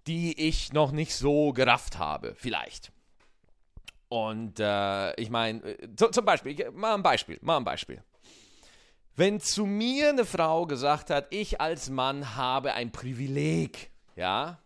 Die 0.08 0.38
ich 0.48 0.74
noch 0.74 0.92
nicht 0.92 1.16
so 1.16 1.54
gerafft 1.54 1.98
habe, 1.98 2.34
vielleicht. 2.36 2.92
Und 4.12 4.60
äh, 4.60 5.14
ich 5.14 5.30
meine, 5.30 5.62
äh, 5.64 5.96
zum 5.96 6.26
Beispiel, 6.26 6.52
ich, 6.52 6.70
mal 6.74 6.96
ein 6.96 7.02
Beispiel, 7.02 7.40
mal 7.42 7.56
ein 7.56 7.64
Beispiel. 7.64 8.04
Wenn 9.16 9.40
zu 9.40 9.66
mir 9.66 10.10
eine 10.10 10.26
Frau 10.26 10.66
gesagt 10.66 11.10
hat, 11.10 11.28
ich 11.30 11.62
als 11.62 11.90
Mann 11.90 12.36
habe 12.36 12.74
ein 12.74 12.92
Privileg, 12.92 13.90
ja, 14.18 14.60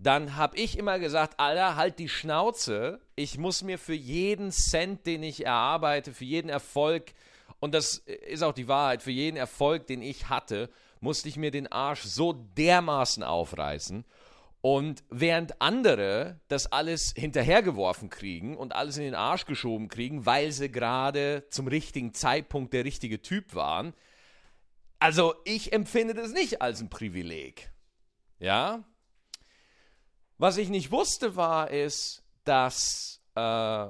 dann 0.00 0.34
habe 0.34 0.56
ich 0.56 0.78
immer 0.78 0.98
gesagt, 0.98 1.38
Alter, 1.38 1.76
halt 1.76 2.00
die 2.00 2.08
Schnauze. 2.08 3.00
Ich 3.14 3.38
muss 3.38 3.62
mir 3.62 3.78
für 3.78 3.94
jeden 3.94 4.50
Cent, 4.50 5.06
den 5.06 5.22
ich 5.22 5.46
erarbeite, 5.46 6.12
für 6.12 6.24
jeden 6.24 6.48
Erfolg, 6.48 7.12
und 7.60 7.72
das 7.72 7.98
ist 7.98 8.42
auch 8.42 8.52
die 8.52 8.66
Wahrheit, 8.66 9.00
für 9.00 9.12
jeden 9.12 9.36
Erfolg, 9.36 9.86
den 9.86 10.02
ich 10.02 10.28
hatte, 10.28 10.70
musste 10.98 11.28
ich 11.28 11.36
mir 11.36 11.52
den 11.52 11.70
Arsch 11.70 12.02
so 12.02 12.32
dermaßen 12.32 13.22
aufreißen. 13.22 14.04
Und 14.66 15.04
während 15.10 15.62
andere 15.62 16.40
das 16.48 16.72
alles 16.72 17.14
hinterhergeworfen 17.16 18.10
kriegen 18.10 18.56
und 18.56 18.74
alles 18.74 18.96
in 18.96 19.04
den 19.04 19.14
Arsch 19.14 19.44
geschoben 19.44 19.86
kriegen, 19.86 20.26
weil 20.26 20.50
sie 20.50 20.72
gerade 20.72 21.46
zum 21.50 21.68
richtigen 21.68 22.14
Zeitpunkt 22.14 22.72
der 22.72 22.84
richtige 22.84 23.22
Typ 23.22 23.54
waren, 23.54 23.94
also 24.98 25.36
ich 25.44 25.72
empfinde 25.72 26.14
das 26.14 26.32
nicht 26.32 26.62
als 26.62 26.80
ein 26.80 26.88
Privileg. 26.90 27.70
Ja? 28.40 28.82
Was 30.36 30.56
ich 30.56 30.68
nicht 30.68 30.90
wusste 30.90 31.36
war, 31.36 31.70
ist, 31.70 32.24
dass 32.42 33.22
äh, 33.36 33.86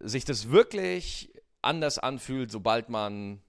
sich 0.00 0.26
das 0.26 0.50
wirklich 0.50 1.32
anders 1.62 1.98
anfühlt, 1.98 2.50
sobald 2.50 2.90
man 2.90 3.40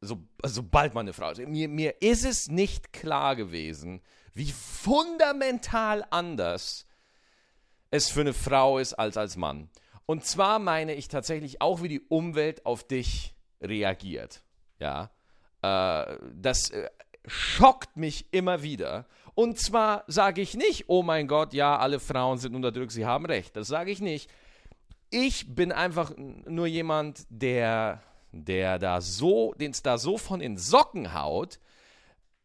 so, 0.00 0.26
sobald 0.42 0.94
man 0.94 1.04
eine 1.04 1.12
Frau 1.12 1.30
ist. 1.30 1.46
Mir, 1.46 1.68
mir 1.68 2.00
ist 2.00 2.24
es 2.24 2.48
nicht 2.48 2.94
klar 2.94 3.36
gewesen, 3.36 4.00
wie 4.34 4.52
fundamental 4.52 6.04
anders 6.10 6.86
es 7.90 8.10
für 8.10 8.20
eine 8.20 8.34
Frau 8.34 8.78
ist 8.78 8.94
als 8.94 9.16
als 9.16 9.36
Mann. 9.36 9.70
Und 10.06 10.24
zwar 10.24 10.58
meine 10.58 10.94
ich 10.94 11.08
tatsächlich 11.08 11.60
auch, 11.60 11.82
wie 11.82 11.88
die 11.88 12.00
Umwelt 12.00 12.64
auf 12.64 12.82
dich 12.82 13.34
reagiert. 13.60 14.42
Ja, 14.78 15.10
äh, 15.62 16.16
das 16.32 16.70
äh, 16.70 16.88
schockt 17.26 17.96
mich 17.96 18.26
immer 18.32 18.62
wieder. 18.62 19.06
Und 19.34 19.58
zwar 19.60 20.04
sage 20.06 20.40
ich 20.40 20.54
nicht, 20.54 20.88
oh 20.88 21.02
mein 21.02 21.28
Gott, 21.28 21.52
ja, 21.52 21.78
alle 21.78 22.00
Frauen 22.00 22.38
sind 22.38 22.54
unterdrückt, 22.54 22.90
sie 22.90 23.06
haben 23.06 23.26
recht. 23.26 23.54
Das 23.56 23.68
sage 23.68 23.90
ich 23.90 24.00
nicht. 24.00 24.30
Ich 25.10 25.54
bin 25.54 25.72
einfach 25.72 26.12
nur 26.16 26.66
jemand, 26.66 27.24
der, 27.28 28.02
der 28.32 28.78
da 28.78 29.00
so, 29.00 29.54
den 29.54 29.70
es 29.70 29.82
da 29.82 29.96
so 29.96 30.18
von 30.18 30.40
den 30.40 30.58
Socken 30.58 31.14
haut, 31.14 31.60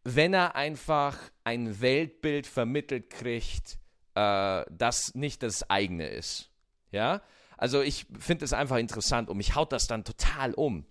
wenn 0.03 0.33
er 0.33 0.55
einfach 0.55 1.17
ein 1.43 1.81
Weltbild 1.81 2.47
vermittelt 2.47 3.09
kriegt, 3.09 3.77
äh, 4.15 4.63
das 4.69 5.15
nicht 5.15 5.43
das 5.43 5.69
eigene 5.69 6.07
ist. 6.07 6.51
Ja? 6.91 7.21
Also 7.57 7.81
ich 7.81 8.05
finde 8.19 8.45
es 8.45 8.53
einfach 8.53 8.77
interessant 8.77 9.29
und 9.29 9.37
mich 9.37 9.55
haut 9.55 9.71
das 9.71 9.87
dann 9.87 10.03
total 10.03 10.53
um. 10.53 10.85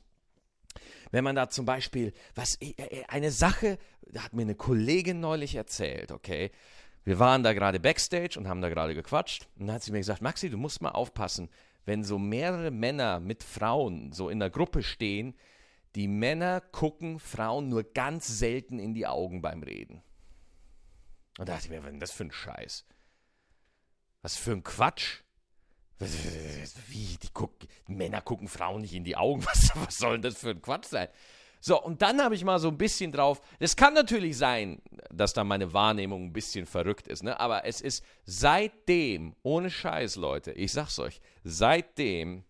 Wenn 1.11 1.25
man 1.25 1.37
da 1.37 1.51
zum 1.51 1.67
Beispiel, 1.67 2.13
was 2.35 2.57
äh, 2.61 2.73
äh, 2.77 3.05
eine 3.09 3.31
Sache, 3.31 3.79
da 4.07 4.25
hat 4.25 4.33
mir 4.33 4.43
eine 4.43 4.55
Kollegin 4.55 5.21
neulich 5.21 5.55
erzählt, 5.55 6.11
okay. 6.11 6.51
Wir 7.05 7.19
waren 7.19 7.43
da 7.43 7.53
gerade 7.53 7.81
backstage 7.81 8.39
und 8.39 8.47
haben 8.47 8.63
da 8.63 8.69
gerade 8.69 8.95
gequatscht. 8.95 9.49
Und 9.59 9.67
dann 9.67 9.75
hat 9.75 9.83
sie 9.83 9.91
mir 9.91 9.99
gesagt, 9.99 10.23
Maxi, 10.23 10.49
du 10.49 10.57
musst 10.57 10.81
mal 10.81 10.91
aufpassen, 10.91 11.51
wenn 11.85 12.05
so 12.05 12.17
mehrere 12.17 12.71
Männer 12.71 13.19
mit 13.19 13.43
Frauen 13.43 14.13
so 14.13 14.29
in 14.29 14.39
der 14.39 14.51
Gruppe 14.51 14.85
stehen, 14.85 15.35
die 15.95 16.09
Männer 16.09 16.61
gucken 16.61 17.19
Frauen 17.19 17.69
nur 17.69 17.85
ganz 17.85 18.27
selten 18.27 18.79
in 18.79 18.95
die 18.95 19.07
Augen 19.07 19.43
beim 19.43 19.63
Reden. 19.63 20.03
Und 21.39 21.49
da 21.49 21.55
dachte 21.55 21.67
ich 21.67 21.71
mir, 21.71 21.79
was 21.79 21.87
ist 21.87 21.93
denn 21.93 22.01
das 22.01 22.13
für 22.13 22.25
ein 22.25 22.33
Scheiß? 22.33 22.85
Was 24.23 24.37
für 24.37 24.53
ein 24.53 24.63
Quatsch? 24.63 25.21
Wie, 25.99 27.17
die, 27.23 27.29
guck, 27.33 27.55
Männer 27.87 28.21
gucken 28.21 28.49
Frauen 28.49 28.81
nicht 28.81 28.95
in 28.95 29.05
die 29.05 29.17
Augen. 29.17 29.45
Was, 29.47 29.71
was 29.75 29.99
soll 29.99 30.15
denn 30.15 30.23
das 30.23 30.39
für 30.39 30.51
ein 30.51 30.61
Quatsch 30.61 30.87
sein? 30.87 31.09
So, 31.61 31.81
und 31.81 32.03
dann 32.03 32.21
habe 32.21 32.35
ich 32.35 32.43
mal 32.43 32.59
so 32.59 32.67
ein 32.69 32.77
bisschen 32.77 33.13
drauf. 33.13 33.41
Es 33.61 33.77
kann 33.77 33.95
natürlich 33.95 34.37
sein, 34.37 34.83
dass 35.11 35.33
da 35.33 35.45
meine 35.45 35.73
Wahrnehmung 35.73 36.25
ein 36.25 36.33
bisschen 36.33 36.67
verrückt 36.67 37.07
ist, 37.07 37.23
ne? 37.23 37.39
aber 37.39 37.65
es 37.67 37.81
ist 37.81 38.05
seitdem, 38.25 39.37
ohne 39.45 39.71
Scheiß, 39.71 40.17
Leute, 40.17 40.51
ich 40.51 40.73
sag's 40.73 40.99
euch, 40.99 41.21
seitdem 41.45 42.43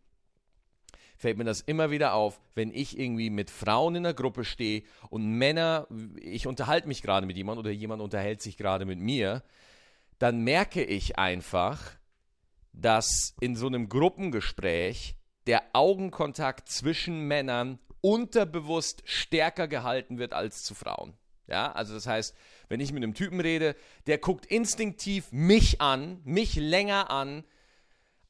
fällt 1.23 1.39
mir 1.39 1.45
das 1.45 1.61
immer 1.61 1.93
wieder 1.93 2.15
auf, 2.15 2.41
wenn 2.57 2.75
ich 2.75 2.99
irgendwie 2.99 3.31
mit 3.31 3.49
Frauen 3.49 3.95
in 3.95 4.03
der 4.03 4.13
Gruppe 4.13 4.45
stehe 4.45 4.83
und 5.09 5.25
Männer, 5.39 5.87
ich 6.21 6.49
unterhalte 6.49 6.89
mich 6.89 7.01
gerade 7.01 7.29
mit 7.29 7.37
jemandem 7.37 7.65
oder 7.65 7.71
jemand 7.71 8.03
unterhält 8.03 8.43
sich 8.43 8.57
gerade 8.57 8.85
mit 8.85 8.99
mir, 8.99 9.45
dann 10.19 10.41
merke 10.43 10.83
ich 10.83 11.21
einfach, 11.21 11.93
dass 12.73 13.37
in 13.41 13.55
so 13.55 13.69
einem 13.69 13.89
Gruppengespräch 13.89 15.15
der 15.47 15.63
Augenkontakt 15.75 16.69
zwischen 16.69 17.21
Männern 17.21 17.79
unterbewusst 18.01 19.03
stärker 19.05 19.69
gehalten 19.69 20.19
wird 20.19 20.33
als 20.33 20.65
zu 20.65 20.75
Frauen. 20.75 21.15
Ja, 21.47 21.71
also 21.71 21.95
das 21.95 22.09
heißt, 22.09 22.35
wenn 22.69 22.81
ich 22.81 22.93
mit 22.93 23.03
einem 23.03 23.15
Typen 23.15 23.39
rede, 23.39 23.77
der 24.09 24.19
guckt 24.19 24.47
instinktiv 24.47 25.31
mich 25.31 25.81
an, 25.81 26.21
mich 26.25 26.57
länger 26.57 27.11
an, 27.11 27.45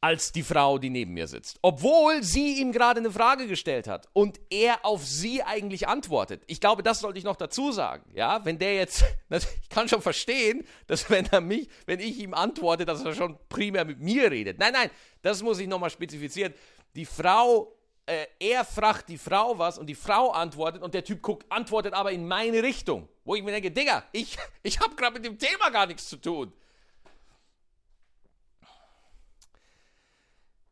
als 0.02 0.32
die 0.32 0.42
Frau, 0.42 0.78
die 0.78 0.90
neben 0.90 1.14
mir 1.14 1.28
sitzt. 1.28 1.58
Obwohl 1.62 2.24
sie 2.24 2.60
ihm 2.60 2.72
gerade 2.72 2.98
eine 2.98 3.12
Frage 3.12 3.46
gestellt 3.46 3.86
hat 3.86 4.08
und 4.12 4.40
er 4.50 4.84
auf 4.84 5.06
sie 5.06 5.44
eigentlich 5.44 5.86
antwortet. 5.86 6.42
Ich 6.48 6.60
glaube, 6.60 6.82
das 6.82 6.98
sollte 7.00 7.18
ich 7.18 7.24
noch 7.24 7.36
dazu 7.36 7.70
sagen. 7.70 8.10
Ja, 8.12 8.44
wenn 8.44 8.58
der 8.58 8.74
jetzt, 8.74 9.04
ich 9.30 9.68
kann 9.68 9.88
schon 9.88 10.02
verstehen, 10.02 10.66
dass 10.88 11.08
wenn 11.08 11.26
er 11.26 11.40
mich, 11.40 11.68
wenn 11.86 12.00
ich 12.00 12.18
ihm 12.18 12.34
antworte, 12.34 12.84
dass 12.84 13.04
er 13.04 13.14
schon 13.14 13.38
primär 13.48 13.84
mit 13.84 14.00
mir 14.00 14.28
redet. 14.32 14.58
Nein, 14.58 14.72
nein, 14.72 14.90
das 15.22 15.40
muss 15.40 15.60
ich 15.60 15.68
nochmal 15.68 15.90
spezifizieren. 15.90 16.52
Die 16.96 17.06
Frau, 17.06 17.72
äh, 18.04 18.26
er 18.40 18.64
fragt 18.64 19.08
die 19.08 19.18
Frau 19.18 19.56
was 19.56 19.78
und 19.78 19.86
die 19.86 19.94
Frau 19.94 20.32
antwortet 20.32 20.82
und 20.82 20.94
der 20.94 21.04
Typ 21.04 21.22
guckt, 21.22 21.46
antwortet 21.48 21.94
aber 21.94 22.10
in 22.10 22.26
meine 22.26 22.64
Richtung. 22.64 23.08
Wo 23.24 23.36
ich 23.36 23.44
mir 23.44 23.52
denke, 23.52 23.70
Digga, 23.70 24.02
ich, 24.10 24.36
ich 24.64 24.80
habe 24.80 24.96
gerade 24.96 25.14
mit 25.14 25.24
dem 25.24 25.38
Thema 25.38 25.70
gar 25.70 25.86
nichts 25.86 26.08
zu 26.08 26.16
tun. 26.16 26.52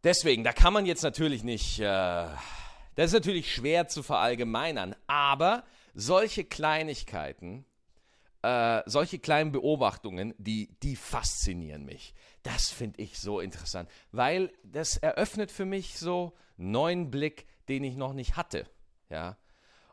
Deswegen, 0.02 0.44
da 0.44 0.52
kann 0.52 0.72
man 0.72 0.86
jetzt 0.86 1.02
natürlich 1.02 1.44
nicht, 1.44 1.78
äh, 1.78 1.84
das 1.84 3.06
ist 3.06 3.12
natürlich 3.12 3.52
schwer 3.52 3.88
zu 3.88 4.02
verallgemeinern, 4.02 4.96
aber 5.06 5.64
solche 5.94 6.44
Kleinigkeiten, 6.44 7.66
äh, 8.42 8.82
solche 8.86 9.18
kleinen 9.18 9.52
Beobachtungen, 9.52 10.34
die, 10.38 10.74
die 10.82 10.96
faszinieren 10.96 11.84
mich. 11.84 12.14
Das 12.42 12.70
finde 12.70 13.02
ich 13.02 13.18
so 13.18 13.40
interessant, 13.40 13.90
weil 14.10 14.50
das 14.62 14.96
eröffnet 14.96 15.52
für 15.52 15.66
mich 15.66 15.98
so 15.98 16.32
einen 16.58 16.70
neuen 16.70 17.10
Blick, 17.10 17.46
den 17.68 17.84
ich 17.84 17.96
noch 17.96 18.14
nicht 18.14 18.36
hatte. 18.36 18.66
Ja. 19.10 19.36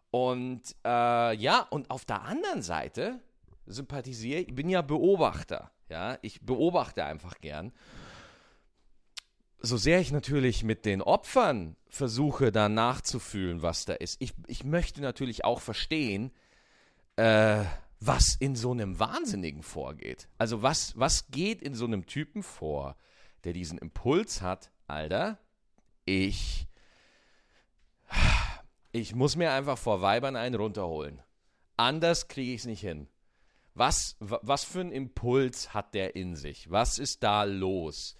Und 0.09 0.73
äh, 0.85 1.35
ja, 1.35 1.67
und 1.69 1.89
auf 1.91 2.05
der 2.05 2.21
anderen 2.21 2.61
Seite 2.61 3.19
sympathisiere 3.65 4.39
ich, 4.39 4.55
bin 4.55 4.69
ja 4.69 4.81
Beobachter. 4.81 5.71
Ja, 5.89 6.17
ich 6.21 6.41
beobachte 6.41 7.03
einfach 7.03 7.39
gern 7.39 7.73
so 9.59 9.77
sehr 9.77 9.99
ich 9.99 10.11
natürlich 10.11 10.63
mit 10.63 10.85
den 10.85 11.01
Opfern 11.01 11.75
versuche, 11.89 12.51
da 12.51 12.69
nachzufühlen, 12.69 13.61
was 13.61 13.85
da 13.85 13.93
ist, 13.93 14.17
ich, 14.21 14.33
ich 14.47 14.63
möchte 14.63 15.01
natürlich 15.01 15.45
auch 15.45 15.61
verstehen, 15.61 16.31
äh, 17.15 17.63
was 17.99 18.35
in 18.35 18.55
so 18.55 18.71
einem 18.71 18.99
Wahnsinnigen 18.99 19.63
vorgeht. 19.63 20.27
Also 20.37 20.61
was, 20.61 20.97
was 20.97 21.29
geht 21.31 21.61
in 21.61 21.73
so 21.73 21.85
einem 21.85 22.05
Typen 22.05 22.43
vor, 22.43 22.95
der 23.43 23.53
diesen 23.53 23.77
Impuls 23.79 24.41
hat, 24.41 24.71
Alter, 24.85 25.39
ich, 26.05 26.67
ich 28.91 29.15
muss 29.15 29.35
mir 29.35 29.51
einfach 29.51 29.77
vor 29.77 30.01
Weibern 30.01 30.35
einen 30.35 30.55
runterholen. 30.55 31.21
Anders 31.75 32.27
kriege 32.27 32.53
ich 32.53 32.61
es 32.61 32.65
nicht 32.65 32.81
hin. 32.81 33.07
Was, 33.73 34.15
was 34.19 34.63
für 34.63 34.79
einen 34.79 34.91
Impuls 34.91 35.73
hat 35.73 35.93
der 35.93 36.15
in 36.15 36.35
sich? 36.35 36.69
Was 36.71 36.97
ist 36.97 37.21
da 37.21 37.43
los? 37.43 38.15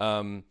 Ähm, 0.00 0.44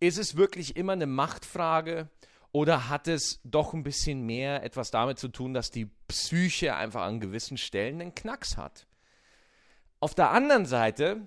ist 0.00 0.18
es 0.18 0.36
wirklich 0.36 0.76
immer 0.76 0.92
eine 0.92 1.06
Machtfrage 1.06 2.08
oder 2.52 2.88
hat 2.88 3.06
es 3.06 3.40
doch 3.44 3.74
ein 3.74 3.82
bisschen 3.82 4.22
mehr 4.26 4.64
etwas 4.64 4.90
damit 4.90 5.18
zu 5.18 5.28
tun, 5.28 5.54
dass 5.54 5.70
die 5.70 5.86
Psyche 6.08 6.74
einfach 6.74 7.02
an 7.02 7.20
gewissen 7.20 7.58
Stellen 7.58 8.00
einen 8.00 8.14
Knacks 8.14 8.56
hat? 8.56 8.86
Auf 10.00 10.14
der 10.14 10.30
anderen 10.30 10.66
Seite 10.66 11.20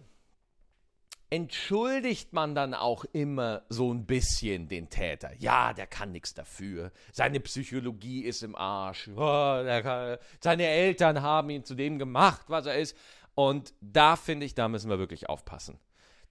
entschuldigt 1.30 2.34
man 2.34 2.54
dann 2.54 2.74
auch 2.74 3.06
immer 3.06 3.64
so 3.70 3.92
ein 3.92 4.06
bisschen 4.06 4.68
den 4.68 4.90
Täter. 4.90 5.32
Ja, 5.40 5.74
der 5.74 5.88
kann 5.88 6.12
nichts 6.12 6.34
dafür. 6.34 6.92
Seine 7.12 7.40
Psychologie 7.40 8.22
ist 8.24 8.44
im 8.44 8.56
Arsch. 8.56 9.10
Oh, 9.16 9.18
kann, 9.18 10.18
seine 10.42 10.68
Eltern 10.68 11.22
haben 11.22 11.50
ihn 11.50 11.64
zu 11.64 11.74
dem 11.76 11.98
gemacht, 11.98 12.46
was 12.50 12.66
er 12.66 12.78
ist. 12.78 12.96
Und 13.34 13.74
da 13.82 14.16
finde 14.16 14.46
ich, 14.46 14.54
da 14.54 14.68
müssen 14.68 14.90
wir 14.90 15.00
wirklich 15.00 15.28
aufpassen. 15.28 15.80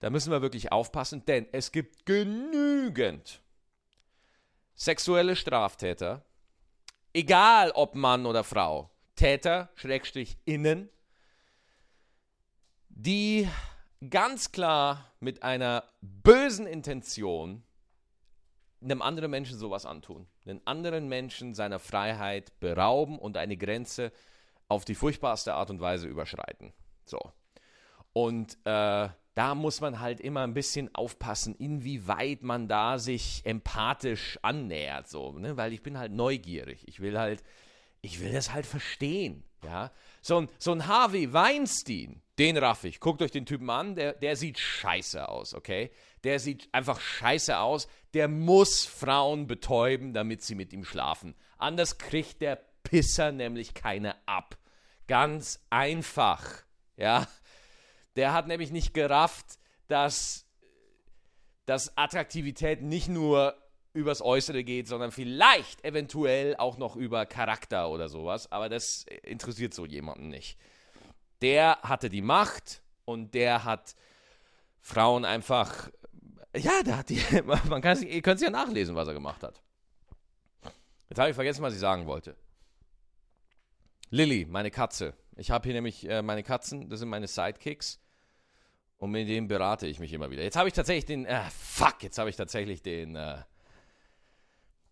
Da 0.03 0.09
müssen 0.09 0.31
wir 0.33 0.41
wirklich 0.41 0.69
aufpassen, 0.69 1.23
denn 1.23 1.47
es 1.53 1.71
gibt 1.71 2.05
genügend 2.05 3.41
sexuelle 4.75 5.37
Straftäter, 5.37 6.25
egal 7.13 7.71
ob 7.71 7.95
Mann 7.95 8.25
oder 8.25 8.43
Frau, 8.43 8.89
Täter, 9.15 9.69
Schrägstrich 9.75 10.37
innen, 10.43 10.89
die 12.89 13.47
ganz 14.09 14.51
klar 14.51 15.09
mit 15.21 15.41
einer 15.41 15.85
bösen 16.01 16.67
Intention 16.67 17.63
einem 18.81 19.01
anderen 19.01 19.31
Menschen 19.31 19.57
sowas 19.57 19.85
antun. 19.85 20.27
Einen 20.45 20.59
anderen 20.67 21.07
Menschen 21.07 21.55
seiner 21.55 21.79
Freiheit 21.79 22.59
berauben 22.59 23.17
und 23.17 23.37
eine 23.37 23.55
Grenze 23.55 24.11
auf 24.67 24.83
die 24.83 24.95
furchtbarste 24.95 25.53
Art 25.53 25.69
und 25.69 25.79
Weise 25.79 26.09
überschreiten. 26.09 26.73
So. 27.05 27.21
Und 28.11 28.57
äh, 28.65 29.07
da 29.35 29.55
muss 29.55 29.81
man 29.81 29.99
halt 29.99 30.19
immer 30.19 30.41
ein 30.41 30.53
bisschen 30.53 30.93
aufpassen, 30.93 31.55
inwieweit 31.55 32.43
man 32.43 32.67
da 32.67 32.99
sich 32.99 33.41
empathisch 33.45 34.37
annähert, 34.41 35.09
so, 35.09 35.31
ne? 35.31 35.57
weil 35.57 35.73
ich 35.73 35.81
bin 35.81 35.97
halt 35.97 36.11
neugierig. 36.11 36.87
Ich 36.87 36.99
will 36.99 37.17
halt, 37.17 37.43
ich 38.01 38.19
will 38.21 38.31
das 38.31 38.53
halt 38.53 38.65
verstehen, 38.65 39.43
ja. 39.63 39.91
So 40.21 40.41
ein, 40.41 40.49
so 40.59 40.71
ein 40.71 40.87
Harvey 40.87 41.33
Weinstein, 41.33 42.21
den 42.39 42.57
raff 42.57 42.83
ich. 42.83 42.99
Guckt 42.99 43.21
euch 43.21 43.31
den 43.31 43.45
Typen 43.45 43.69
an, 43.69 43.95
der, 43.95 44.13
der 44.13 44.35
sieht 44.35 44.59
scheiße 44.59 45.27
aus, 45.27 45.53
okay? 45.53 45.91
Der 46.23 46.39
sieht 46.39 46.69
einfach 46.71 46.99
scheiße 46.99 47.57
aus. 47.57 47.87
Der 48.13 48.27
muss 48.27 48.85
Frauen 48.85 49.47
betäuben, 49.47 50.13
damit 50.13 50.43
sie 50.43 50.55
mit 50.55 50.71
ihm 50.71 50.85
schlafen. 50.85 51.35
Anders 51.57 51.97
kriegt 51.97 52.41
der 52.41 52.59
Pisser 52.83 53.31
nämlich 53.31 53.73
keine 53.73 54.15
ab. 54.27 54.57
Ganz 55.07 55.59
einfach, 55.69 56.63
ja. 56.95 57.27
Der 58.15 58.33
hat 58.33 58.47
nämlich 58.47 58.71
nicht 58.71 58.93
gerafft, 58.93 59.59
dass, 59.87 60.45
dass 61.65 61.97
Attraktivität 61.97 62.81
nicht 62.81 63.07
nur 63.07 63.55
übers 63.93 64.21
Äußere 64.21 64.63
geht, 64.63 64.87
sondern 64.87 65.11
vielleicht 65.11 65.83
eventuell 65.85 66.55
auch 66.57 66.77
noch 66.77 66.95
über 66.95 67.25
Charakter 67.25 67.89
oder 67.89 68.09
sowas. 68.09 68.51
Aber 68.51 68.69
das 68.69 69.05
interessiert 69.23 69.73
so 69.73 69.85
jemanden 69.85 70.29
nicht. 70.29 70.57
Der 71.41 71.77
hatte 71.83 72.09
die 72.09 72.21
Macht 72.21 72.81
und 73.05 73.33
der 73.33 73.63
hat 73.63 73.95
Frauen 74.81 75.25
einfach. 75.25 75.89
Ja, 76.55 76.83
der 76.83 76.97
hat 76.97 77.09
die. 77.09 77.21
Man 77.69 77.81
kann 77.81 78.01
ihr 78.01 78.21
könnt 78.21 78.37
es 78.37 78.43
ja 78.43 78.49
nachlesen, 78.49 78.95
was 78.95 79.07
er 79.07 79.13
gemacht 79.13 79.43
hat. 79.43 79.61
Jetzt 81.09 81.19
habe 81.19 81.29
ich 81.29 81.35
vergessen, 81.35 81.61
was 81.61 81.73
ich 81.73 81.79
sagen 81.79 82.07
wollte. 82.07 82.35
Lilly, 84.09 84.45
meine 84.45 84.71
Katze. 84.71 85.13
Ich 85.35 85.51
habe 85.51 85.65
hier 85.65 85.73
nämlich 85.73 86.07
äh, 86.07 86.21
meine 86.21 86.43
Katzen, 86.43 86.89
das 86.89 86.99
sind 86.99 87.09
meine 87.09 87.27
Sidekicks. 87.27 87.99
Und 88.97 89.11
mit 89.11 89.27
denen 89.27 89.47
berate 89.47 89.87
ich 89.87 89.99
mich 89.99 90.13
immer 90.13 90.31
wieder. 90.31 90.43
Jetzt 90.43 90.55
habe 90.55 90.67
ich 90.67 90.73
tatsächlich 90.73 91.05
den. 91.05 91.25
Äh, 91.25 91.41
fuck, 91.49 92.01
jetzt 92.01 92.17
habe 92.17 92.29
ich 92.29 92.35
tatsächlich 92.35 92.81
den. 92.81 93.15
Äh, 93.15 93.37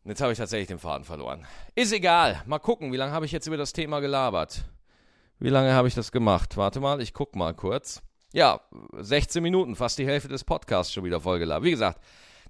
jetzt 0.03 0.21
habe 0.21 0.31
ich 0.31 0.37
tatsächlich 0.37 0.67
den 0.67 0.79
Faden 0.79 1.05
verloren. 1.05 1.47
Ist 1.75 1.93
egal. 1.93 2.41
Mal 2.45 2.59
gucken, 2.59 2.91
wie 2.91 2.97
lange 2.97 3.13
habe 3.13 3.25
ich 3.25 3.31
jetzt 3.31 3.47
über 3.47 3.57
das 3.57 3.73
Thema 3.73 3.99
gelabert? 3.99 4.65
Wie 5.39 5.49
lange 5.49 5.73
habe 5.73 5.87
ich 5.87 5.95
das 5.95 6.11
gemacht? 6.11 6.57
Warte 6.57 6.79
mal, 6.79 7.01
ich 7.01 7.13
gucke 7.13 7.37
mal 7.37 7.53
kurz. 7.53 8.01
Ja, 8.33 8.61
16 8.93 9.41
Minuten, 9.41 9.75
fast 9.75 9.97
die 9.97 10.05
Hälfte 10.05 10.29
des 10.29 10.43
Podcasts 10.43 10.93
schon 10.93 11.03
wieder 11.03 11.19
vollgeladen. 11.19 11.63
Wie 11.63 11.71
gesagt, 11.71 11.99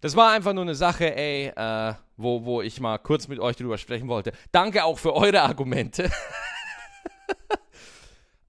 das 0.02 0.16
war 0.16 0.32
einfach 0.32 0.54
nur 0.54 0.64
eine 0.64 0.76
Sache, 0.76 1.16
ey, 1.16 1.52
äh, 1.56 1.94
wo, 2.18 2.44
wo 2.44 2.62
ich 2.62 2.80
mal 2.80 2.98
kurz 2.98 3.28
mit 3.28 3.40
euch 3.40 3.56
drüber 3.56 3.78
sprechen 3.78 4.08
wollte. 4.08 4.34
Danke 4.52 4.84
auch 4.84 4.98
für 4.98 5.14
eure 5.14 5.42
Argumente. 5.42 6.12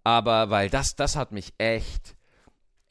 Aber 0.04 0.50
weil 0.50 0.68
das, 0.68 0.96
das 0.96 1.14
hat 1.14 1.32
mich 1.32 1.52
echt 1.58 2.16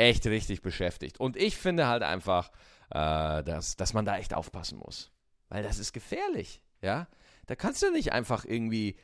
echt 0.01 0.25
richtig 0.25 0.61
beschäftigt. 0.61 1.19
Und 1.19 1.37
ich 1.37 1.57
finde 1.57 1.87
halt 1.87 2.03
einfach, 2.03 2.51
äh, 2.89 3.43
dass, 3.43 3.75
dass 3.75 3.93
man 3.93 4.05
da 4.05 4.17
echt 4.17 4.33
aufpassen 4.33 4.79
muss. 4.79 5.11
Weil 5.49 5.63
das 5.63 5.79
ist 5.79 5.93
gefährlich, 5.93 6.61
ja. 6.81 7.07
Da 7.47 7.55
kannst 7.55 7.81
du 7.81 7.91
nicht 7.91 8.11
einfach 8.11 8.45
irgendwie, 8.45 8.95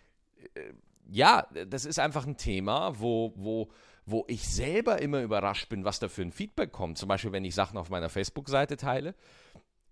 äh, 0.55 0.73
ja, 1.09 1.47
das 1.67 1.85
ist 1.85 1.99
einfach 1.99 2.25
ein 2.25 2.37
Thema, 2.37 2.99
wo, 2.99 3.33
wo, 3.35 3.69
wo 4.05 4.25
ich 4.27 4.47
selber 4.47 5.01
immer 5.01 5.21
überrascht 5.21 5.69
bin, 5.69 5.85
was 5.85 5.99
da 5.99 6.09
für 6.09 6.21
ein 6.21 6.31
Feedback 6.31 6.71
kommt. 6.71 6.97
Zum 6.97 7.09
Beispiel, 7.09 7.31
wenn 7.31 7.45
ich 7.45 7.55
Sachen 7.55 7.77
auf 7.77 7.89
meiner 7.89 8.09
Facebook-Seite 8.09 8.77
teile. 8.77 9.15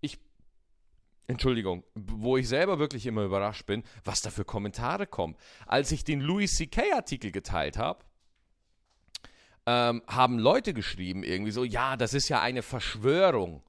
Ich 0.01 0.19
Entschuldigung, 1.27 1.83
wo 1.95 2.37
ich 2.37 2.47
selber 2.47 2.77
wirklich 2.77 3.07
immer 3.07 3.23
überrascht 3.23 3.65
bin, 3.65 3.83
was 4.03 4.21
da 4.21 4.29
für 4.29 4.45
Kommentare 4.45 5.07
kommen. 5.07 5.35
Als 5.65 5.91
ich 5.91 6.03
den 6.03 6.21
Louis 6.21 6.55
C.K. 6.55 6.93
Artikel 6.93 7.31
geteilt 7.31 7.77
habe, 7.77 8.05
ähm, 9.65 10.03
haben 10.07 10.39
Leute 10.39 10.73
geschrieben, 10.73 11.23
irgendwie 11.23 11.51
so, 11.51 11.63
ja, 11.63 11.97
das 11.97 12.13
ist 12.13 12.29
ja 12.29 12.41
eine 12.41 12.61
Verschwörung 12.61 13.63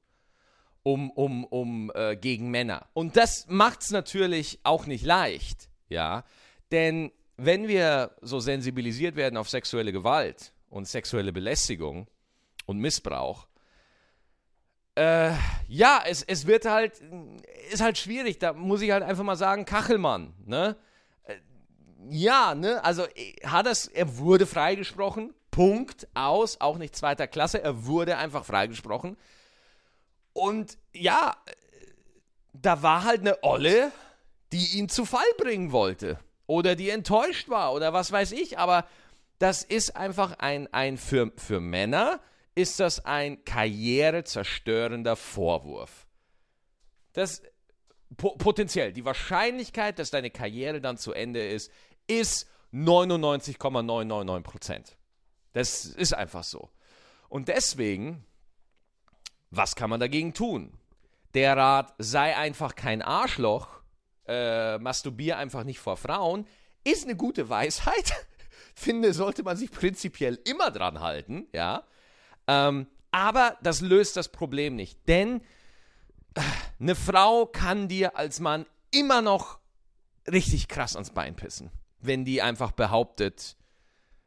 um, 0.83 1.11
um, 1.11 1.45
um 1.45 1.91
äh, 1.95 2.17
gegen 2.17 2.51
Männer. 2.51 2.87
Und 2.93 3.17
das 3.17 3.47
macht 3.49 3.83
es 3.83 3.91
natürlich 3.91 4.61
auch 4.63 4.87
nicht 4.87 5.05
leicht, 5.05 5.69
ja. 5.89 6.25
Denn 6.71 7.11
wenn 7.37 7.69
wir 7.69 8.13
so 8.23 8.41
sensibilisiert 8.41 9.17
werden 9.17 9.37
auf 9.37 9.49
sexuelle 9.49 9.93
Gewalt 9.93 10.53
und 10.71 10.87
sexuelle 10.87 11.33
Belästigung 11.33 12.09
und 12.67 12.79
Missbrauch, 12.79 13.47
äh, 14.97 15.33
ja, 15.69 16.03
es, 16.07 16.23
es 16.23 16.47
wird 16.47 16.65
halt, 16.65 17.03
ist 17.71 17.83
halt 17.83 17.99
schwierig, 17.99 18.39
da 18.39 18.53
muss 18.53 18.81
ich 18.81 18.91
halt 18.91 19.03
einfach 19.03 19.25
mal 19.25 19.37
sagen, 19.37 19.65
Kachelmann, 19.65 20.35
ne? 20.47 20.77
Äh, 21.25 21.35
ja, 22.09 22.55
ne, 22.55 22.83
also 22.83 23.05
äh, 23.05 23.35
hat 23.45 23.67
es, 23.67 23.89
er 23.89 24.19
wurde 24.19 24.47
freigesprochen, 24.47 25.35
Punkt 25.57 26.07
aus, 26.13 26.61
auch 26.61 26.77
nicht 26.77 26.95
zweiter 26.95 27.27
Klasse. 27.27 27.63
Er 27.63 27.87
wurde 27.87 28.19
einfach 28.19 28.45
freigesprochen. 28.45 29.17
Und 30.35 30.77
ja, 30.93 31.35
da 32.53 32.83
war 32.83 33.05
halt 33.05 33.23
eine 33.23 33.43
Olle, 33.43 33.91
die 34.53 34.77
ihn 34.77 34.91
zu 34.91 35.07
Fall 35.07 35.25
bringen 35.39 35.73
wollte. 35.73 36.19
Oder 36.47 36.77
die 36.77 36.91
enttäuscht 36.91 37.49
war 37.49 37.73
oder 37.73 37.95
was 37.95 38.13
weiß 38.13 38.33
ich. 38.33 38.59
Aber 38.59 38.87
das 39.39 39.63
ist 39.63 39.97
einfach 39.97 40.39
ein, 40.41 40.71
ein 40.75 40.99
für, 40.99 41.33
für 41.39 41.61
Männer 41.61 42.21
ist 42.55 42.79
das 42.79 43.07
ein 43.07 43.43
karrierezerstörender 43.47 45.17
Vorwurf. 45.17 46.07
Das 47.15 47.41
po 48.19 48.37
potenziell, 48.37 48.93
die 48.93 49.07
Wahrscheinlichkeit, 49.07 49.99
dass 49.99 50.11
deine 50.11 50.31
Karriere 50.31 50.83
dann 50.83 50.99
zu 50.99 51.15
Ende 51.15 51.49
ist, 51.49 51.73
ist 52.09 52.47
99,999 52.73 54.45
Prozent. 54.45 54.96
Das 55.57 55.87
ist 55.87 56.13
einfach 56.13 56.45
so. 56.45 56.69
Und 57.31 57.49
deswegen, 57.49 58.27
was 59.51 59.75
kann 59.75 59.89
man 59.89 60.01
dagegen 60.01 60.35
tun? 60.35 60.77
Der 61.33 61.57
Rat, 61.57 61.95
sei 61.97 62.37
einfach 62.37 62.75
kein 62.75 63.01
Arschloch, 63.01 63.81
äh, 64.27 64.77
masturbier 64.77 65.39
einfach 65.39 65.65
nicht 65.65 65.79
vor 65.79 65.97
Frauen, 65.97 66.47
ist 66.85 67.05
eine 67.05 67.17
gute 67.17 67.49
Weisheit. 67.49 68.13
Finde, 68.75 69.15
sollte 69.15 69.45
man 69.45 69.57
sich 69.57 69.71
prinzipiell 69.71 70.39
immer 70.45 70.71
dran 70.71 71.01
halten, 71.01 71.47
ja. 71.55 71.85
Ähm, 72.47 72.87
aber 73.11 73.57
das 73.63 73.81
löst 73.81 74.19
das 74.19 74.29
Problem 74.29 74.77
nicht, 74.77 75.09
denn 75.09 75.41
äh, 76.35 76.43
eine 76.79 76.95
Frau 76.95 77.47
kann 77.47 77.89
dir 77.89 78.15
als 78.15 78.41
Mann 78.41 78.67
immer 78.91 79.23
noch 79.23 79.59
richtig 80.31 80.69
krass 80.69 80.97
ans 80.97 81.13
Bein 81.13 81.35
pissen, 81.35 81.71
wenn 82.01 82.27
die 82.27 82.43
einfach 82.43 82.73
behauptet, 82.73 83.57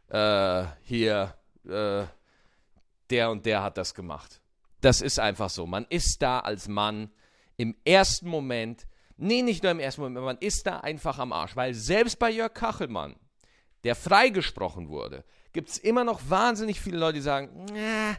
äh, 0.09 0.65
hier, 0.83 1.35
äh, 1.65 2.05
der 3.09 3.31
und 3.31 3.45
der 3.45 3.63
hat 3.63 3.77
das 3.77 3.93
gemacht. 3.93 4.41
Das 4.81 5.01
ist 5.01 5.19
einfach 5.19 5.49
so. 5.49 5.65
Man 5.65 5.85
ist 5.89 6.21
da 6.21 6.39
als 6.39 6.67
Mann 6.67 7.11
im 7.57 7.75
ersten 7.83 8.29
Moment, 8.29 8.87
nee, 9.17 9.41
nicht 9.41 9.63
nur 9.63 9.71
im 9.71 9.79
ersten 9.79 10.01
Moment, 10.01 10.25
man 10.25 10.37
ist 10.37 10.65
da 10.65 10.79
einfach 10.79 11.19
am 11.19 11.33
Arsch. 11.33 11.55
Weil 11.55 11.73
selbst 11.73 12.19
bei 12.19 12.29
Jörg 12.29 12.53
Kachelmann, 12.53 13.15
der 13.83 13.95
freigesprochen 13.95 14.89
wurde, 14.89 15.23
gibt 15.51 15.69
es 15.69 15.77
immer 15.77 16.03
noch 16.03 16.21
wahnsinnig 16.29 16.79
viele 16.79 16.97
Leute, 16.97 17.15
die 17.15 17.21
sagen, 17.21 17.65
nah, 17.65 18.15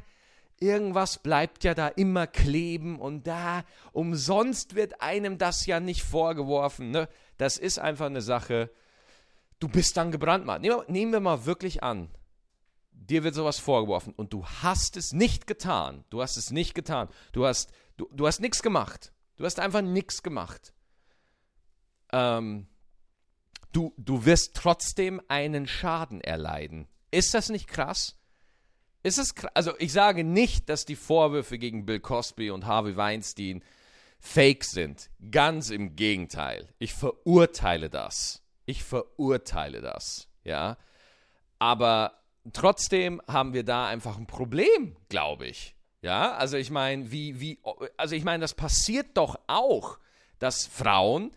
irgendwas 0.58 1.18
bleibt 1.18 1.64
ja 1.64 1.74
da 1.74 1.88
immer 1.88 2.26
kleben 2.26 3.00
und 3.00 3.26
da 3.26 3.64
umsonst 3.92 4.74
wird 4.74 5.00
einem 5.00 5.38
das 5.38 5.64
ja 5.66 5.80
nicht 5.80 6.02
vorgeworfen. 6.02 6.90
Ne? 6.90 7.08
Das 7.38 7.56
ist 7.56 7.78
einfach 7.78 8.06
eine 8.06 8.20
Sache, 8.20 8.70
du 9.60 9.68
bist 9.68 9.96
dann 9.96 10.10
gebrandmarkt. 10.10 10.62
Nehmen, 10.62 10.82
nehmen 10.88 11.12
wir 11.12 11.20
mal 11.20 11.46
wirklich 11.46 11.82
an, 11.82 12.10
dir 12.92 13.22
wird 13.22 13.34
sowas 13.34 13.58
vorgeworfen 13.58 14.12
und 14.14 14.32
du 14.32 14.44
hast 14.44 14.96
es 14.96 15.12
nicht 15.12 15.46
getan. 15.46 16.04
Du 16.10 16.22
hast 16.22 16.36
es 16.36 16.50
nicht 16.50 16.74
getan. 16.74 17.08
Du 17.32 17.46
hast, 17.46 17.70
du, 17.96 18.08
du 18.12 18.26
hast 18.26 18.40
nichts 18.40 18.62
gemacht. 18.62 19.12
Du 19.36 19.44
hast 19.44 19.58
einfach 19.58 19.82
nichts 19.82 20.22
gemacht. 20.22 20.74
Ähm, 22.12 22.68
du, 23.72 23.94
du 23.96 24.24
wirst 24.24 24.54
trotzdem 24.54 25.20
einen 25.28 25.66
Schaden 25.66 26.20
erleiden. 26.20 26.88
Ist 27.10 27.34
das 27.34 27.48
nicht 27.48 27.68
krass? 27.68 28.16
Ist 29.02 29.18
es 29.18 29.34
krass? 29.34 29.52
Also 29.54 29.72
ich 29.78 29.92
sage 29.92 30.24
nicht, 30.24 30.68
dass 30.68 30.84
die 30.84 30.96
Vorwürfe 30.96 31.58
gegen 31.58 31.86
Bill 31.86 32.00
Cosby 32.00 32.50
und 32.50 32.66
Harvey 32.66 32.96
Weinstein 32.96 33.64
fake 34.18 34.64
sind. 34.64 35.10
Ganz 35.30 35.70
im 35.70 35.96
Gegenteil. 35.96 36.68
Ich 36.78 36.92
verurteile 36.92 37.88
das. 37.88 38.42
Ich 38.70 38.84
verurteile 38.84 39.80
das, 39.80 40.28
ja. 40.44 40.76
Aber 41.58 42.20
trotzdem 42.52 43.20
haben 43.26 43.52
wir 43.52 43.64
da 43.64 43.88
einfach 43.88 44.16
ein 44.16 44.28
Problem, 44.28 44.96
glaube 45.08 45.48
ich. 45.48 45.74
Ja, 46.02 46.34
also 46.34 46.56
ich 46.56 46.70
meine, 46.70 47.10
wie, 47.10 47.40
wie, 47.40 47.58
also 47.96 48.14
ich 48.14 48.22
meine, 48.22 48.42
das 48.42 48.54
passiert 48.54 49.16
doch 49.16 49.40
auch, 49.48 49.98
dass 50.38 50.68
Frauen 50.68 51.32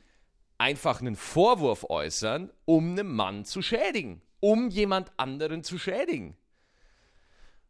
einfach 0.59 1.01
einen 1.01 1.15
Vorwurf 1.15 1.89
äußern, 1.89 2.51
um 2.65 2.91
einen 2.91 3.11
Mann 3.11 3.45
zu 3.45 3.63
schädigen, 3.63 4.21
um 4.39 4.69
jemand 4.69 5.11
anderen 5.17 5.63
zu 5.63 5.79
schädigen. 5.79 6.37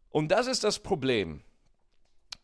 Und 0.10 0.28
das 0.28 0.48
ist 0.48 0.66
das 0.66 0.80
Problem. 0.80 1.42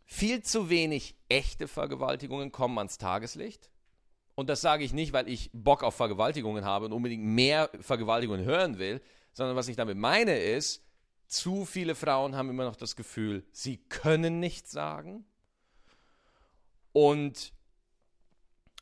Viel 0.05 0.41
zu 0.41 0.69
wenig 0.69 1.15
echte 1.27 1.67
Vergewaltigungen 1.67 2.53
kommen 2.53 2.77
ans 2.77 2.97
Tageslicht. 2.97 3.69
Und 4.39 4.47
das 4.47 4.61
sage 4.61 4.85
ich 4.85 4.93
nicht, 4.93 5.11
weil 5.11 5.27
ich 5.27 5.49
Bock 5.51 5.83
auf 5.83 5.95
Vergewaltigungen 5.95 6.63
habe 6.63 6.85
und 6.85 6.93
unbedingt 6.93 7.25
mehr 7.25 7.69
Vergewaltigungen 7.81 8.45
hören 8.45 8.79
will, 8.79 9.01
sondern 9.33 9.57
was 9.57 9.67
ich 9.67 9.75
damit 9.75 9.97
meine 9.97 10.39
ist, 10.39 10.81
zu 11.27 11.65
viele 11.65 11.93
Frauen 11.93 12.37
haben 12.37 12.49
immer 12.49 12.63
noch 12.63 12.77
das 12.77 12.95
Gefühl, 12.95 13.43
sie 13.51 13.75
können 13.89 14.39
nichts 14.39 14.71
sagen. 14.71 15.25
Und 16.93 17.51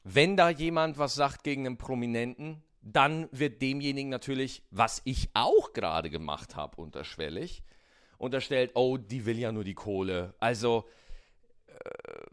wenn 0.03 0.37
da 0.37 0.51
jemand 0.51 0.99
was 0.99 1.15
sagt 1.15 1.43
gegen 1.43 1.65
einen 1.65 1.79
Prominenten, 1.79 2.61
dann 2.83 3.27
wird 3.31 3.59
demjenigen 3.59 4.09
natürlich, 4.11 4.61
was 4.69 5.01
ich 5.05 5.31
auch 5.33 5.73
gerade 5.73 6.11
gemacht 6.11 6.55
habe, 6.55 6.79
unterschwellig, 6.79 7.63
unterstellt, 8.19 8.73
oh, 8.75 8.97
die 8.97 9.25
will 9.25 9.39
ja 9.39 9.51
nur 9.51 9.63
die 9.63 9.73
Kohle. 9.73 10.35
Also, 10.37 10.87
äh, 11.65 12.25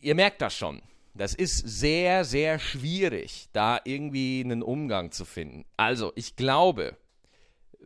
ihr 0.00 0.16
merkt 0.16 0.42
das 0.42 0.56
schon. 0.56 0.82
Das 1.14 1.34
ist 1.34 1.58
sehr, 1.58 2.24
sehr 2.24 2.58
schwierig, 2.58 3.48
da 3.52 3.80
irgendwie 3.84 4.42
einen 4.42 4.62
Umgang 4.62 5.12
zu 5.12 5.24
finden. 5.24 5.64
Also, 5.76 6.12
ich 6.14 6.36
glaube, 6.36 6.96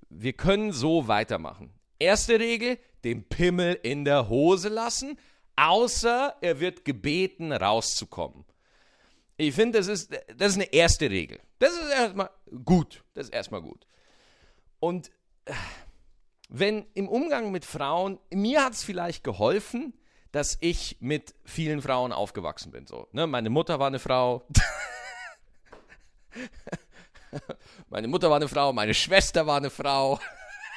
wir 0.08 0.32
können 0.32 0.72
so 0.72 1.08
weitermachen. 1.08 1.72
Erste 1.98 2.38
Regel, 2.38 2.78
den 3.04 3.24
Pimmel 3.24 3.78
in 3.82 4.04
der 4.04 4.28
Hose 4.28 4.68
lassen, 4.68 5.18
außer 5.56 6.36
er 6.40 6.60
wird 6.60 6.84
gebeten, 6.84 7.52
rauszukommen. 7.52 8.44
Ich 9.38 9.54
finde, 9.54 9.78
das 9.78 9.88
ist, 9.88 10.12
das 10.36 10.52
ist 10.52 10.56
eine 10.56 10.72
erste 10.72 11.10
Regel. 11.10 11.40
Das 11.58 11.72
ist 11.72 11.90
erstmal 11.90 12.30
gut. 12.64 13.02
Das 13.14 13.26
ist 13.26 13.34
erstmal 13.34 13.62
gut. 13.62 13.86
Und 14.78 15.10
äh, 15.46 15.52
wenn 16.48 16.86
im 16.94 17.08
Umgang 17.08 17.50
mit 17.50 17.64
Frauen, 17.64 18.18
mir 18.30 18.64
hat 18.64 18.74
es 18.74 18.84
vielleicht 18.84 19.24
geholfen, 19.24 19.94
dass 20.32 20.58
ich 20.60 20.96
mit 21.00 21.34
vielen 21.44 21.82
Frauen 21.82 22.12
aufgewachsen 22.12 22.72
bin. 22.72 22.86
So, 22.86 23.08
ne? 23.12 23.26
Meine 23.26 23.50
Mutter 23.50 23.78
war 23.78 23.86
eine 23.86 23.98
Frau. 23.98 24.46
meine 27.88 28.08
Mutter 28.08 28.28
war 28.28 28.36
eine 28.36 28.48
Frau, 28.48 28.72
meine 28.72 28.94
Schwester 28.94 29.46
war 29.46 29.58
eine 29.58 29.70
Frau. 29.70 30.20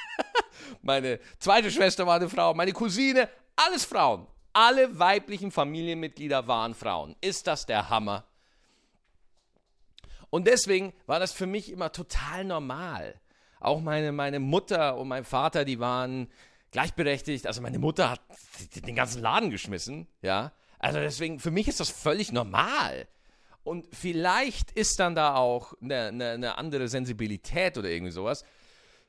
meine 0.82 1.20
zweite 1.38 1.70
Schwester 1.70 2.06
war 2.06 2.16
eine 2.16 2.28
Frau, 2.28 2.54
meine 2.54 2.72
Cousine, 2.72 3.28
alles 3.56 3.84
Frauen. 3.84 4.26
Alle 4.52 4.98
weiblichen 4.98 5.52
Familienmitglieder 5.52 6.48
waren 6.48 6.74
Frauen. 6.74 7.14
Ist 7.20 7.46
das 7.46 7.66
der 7.66 7.88
Hammer? 7.88 8.24
Und 10.30 10.46
deswegen 10.46 10.92
war 11.06 11.20
das 11.20 11.32
für 11.32 11.46
mich 11.46 11.70
immer 11.70 11.92
total 11.92 12.44
normal. 12.44 13.20
Auch 13.60 13.80
meine, 13.80 14.10
meine 14.12 14.40
Mutter 14.40 14.96
und 14.96 15.08
mein 15.08 15.24
Vater, 15.24 15.64
die 15.64 15.78
waren 15.80 16.30
gleichberechtigt. 16.70 17.46
Also 17.46 17.60
meine 17.62 17.78
Mutter 17.78 18.10
hat 18.10 18.20
den 18.74 18.94
ganzen 18.94 19.22
Laden 19.22 19.50
geschmissen, 19.50 20.06
ja. 20.22 20.52
Also 20.78 20.98
deswegen, 20.98 21.38
für 21.40 21.50
mich 21.50 21.68
ist 21.68 21.80
das 21.80 21.90
völlig 21.90 22.32
normal. 22.32 23.06
Und 23.62 23.86
vielleicht 23.94 24.70
ist 24.72 24.98
dann 24.98 25.14
da 25.14 25.34
auch 25.34 25.74
eine, 25.82 26.06
eine, 26.08 26.30
eine 26.30 26.58
andere 26.58 26.88
Sensibilität 26.88 27.76
oder 27.76 27.90
irgendwie 27.90 28.12
sowas, 28.12 28.44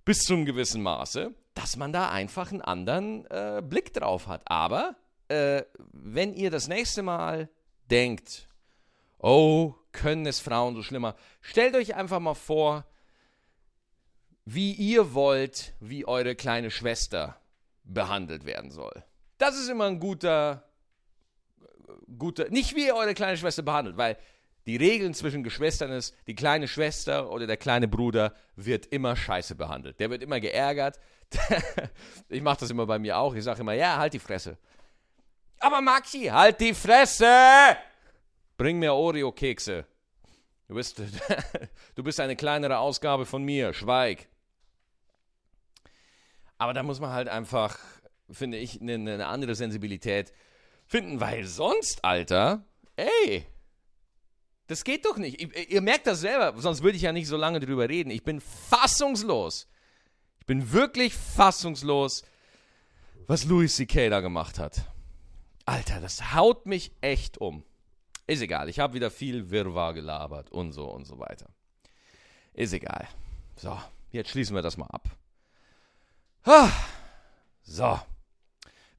bis 0.03 0.23
zu 0.23 0.33
einem 0.33 0.45
gewissen 0.45 0.81
Maße, 0.81 1.33
dass 1.53 1.77
man 1.77 1.93
da 1.93 2.09
einfach 2.09 2.51
einen 2.51 2.61
anderen 2.61 3.25
äh, 3.27 3.61
Blick 3.63 3.93
drauf 3.93 4.27
hat. 4.27 4.41
Aber 4.45 4.95
äh, 5.29 5.63
wenn 5.93 6.33
ihr 6.33 6.51
das 6.51 6.67
nächste 6.67 7.03
Mal 7.03 7.49
denkt, 7.89 8.47
oh, 9.19 9.75
können 9.91 10.25
es 10.25 10.39
Frauen 10.39 10.75
so 10.75 10.83
schlimmer. 10.83 11.15
Stellt 11.41 11.75
euch 11.75 11.95
einfach 11.95 12.19
mal 12.19 12.33
vor, 12.33 12.85
wie 14.45 14.73
ihr 14.73 15.13
wollt, 15.13 15.73
wie 15.79 16.05
eure 16.05 16.35
kleine 16.35 16.71
Schwester 16.71 17.40
behandelt 17.83 18.45
werden 18.45 18.71
soll. 18.71 19.03
Das 19.37 19.57
ist 19.57 19.69
immer 19.69 19.85
ein 19.85 19.99
guter, 19.99 20.63
guter, 22.17 22.49
nicht 22.49 22.75
wie 22.75 22.87
ihr 22.87 22.95
eure 22.95 23.13
kleine 23.13 23.37
Schwester 23.37 23.63
behandelt, 23.63 23.97
weil 23.97 24.17
die 24.67 24.77
Regeln 24.77 25.13
zwischen 25.13 25.43
Geschwistern 25.43 25.91
ist, 25.91 26.15
die 26.27 26.35
kleine 26.35 26.67
Schwester 26.67 27.31
oder 27.31 27.47
der 27.47 27.57
kleine 27.57 27.87
Bruder 27.87 28.35
wird 28.55 28.85
immer 28.87 29.15
scheiße 29.15 29.55
behandelt. 29.55 29.99
Der 29.99 30.09
wird 30.11 30.21
immer 30.21 30.39
geärgert. 30.39 30.99
ich 32.29 32.41
mache 32.41 32.59
das 32.59 32.69
immer 32.69 32.85
bei 32.85 32.99
mir 32.99 33.17
auch. 33.17 33.33
Ich 33.33 33.43
sage 33.43 33.61
immer, 33.61 33.73
ja, 33.73 33.97
halt 33.97 34.13
die 34.13 34.19
Fresse. 34.19 34.57
Aber 35.59 35.81
Maxi, 35.81 36.25
halt 36.25 36.59
die 36.59 36.73
Fresse! 36.73 37.25
Bring 38.57 38.77
mir 38.77 38.93
Oreo-Kekse. 38.93 39.85
Du 40.67 40.75
bist, 40.75 41.01
du 41.95 42.03
bist 42.03 42.19
eine 42.19 42.35
kleinere 42.35 42.77
Ausgabe 42.77 43.25
von 43.25 43.43
mir. 43.43 43.73
Schweig. 43.73 44.27
Aber 46.61 46.75
da 46.75 46.83
muss 46.83 46.99
man 46.99 47.09
halt 47.09 47.27
einfach, 47.27 47.79
finde 48.29 48.59
ich, 48.59 48.79
eine, 48.79 48.93
eine 48.93 49.25
andere 49.25 49.55
Sensibilität 49.55 50.31
finden, 50.85 51.19
weil 51.19 51.47
sonst, 51.47 52.05
Alter, 52.05 52.63
ey, 52.97 53.47
das 54.67 54.83
geht 54.83 55.05
doch 55.05 55.17
nicht. 55.17 55.41
Ihr, 55.41 55.71
ihr 55.71 55.81
merkt 55.81 56.05
das 56.05 56.19
selber, 56.19 56.53
sonst 56.61 56.83
würde 56.83 56.97
ich 56.97 57.01
ja 57.01 57.13
nicht 57.13 57.27
so 57.27 57.35
lange 57.35 57.61
drüber 57.61 57.89
reden. 57.89 58.11
Ich 58.11 58.23
bin 58.23 58.39
fassungslos. 58.39 59.69
Ich 60.39 60.45
bin 60.45 60.71
wirklich 60.71 61.15
fassungslos, 61.15 62.21
was 63.25 63.45
Louis 63.45 63.75
C.K. 63.75 64.09
da 64.09 64.21
gemacht 64.21 64.59
hat. 64.59 64.85
Alter, 65.65 65.99
das 65.99 66.35
haut 66.35 66.67
mich 66.67 66.91
echt 67.01 67.39
um. 67.39 67.63
Ist 68.27 68.43
egal, 68.43 68.69
ich 68.69 68.79
habe 68.79 68.93
wieder 68.93 69.09
viel 69.09 69.49
Wirrwarr 69.49 69.95
gelabert 69.95 70.51
und 70.51 70.73
so 70.73 70.91
und 70.91 71.05
so 71.05 71.17
weiter. 71.17 71.49
Ist 72.53 72.73
egal. 72.73 73.07
So, 73.55 73.75
jetzt 74.11 74.29
schließen 74.29 74.55
wir 74.55 74.61
das 74.61 74.77
mal 74.77 74.85
ab. 74.85 75.09
So. 77.61 77.99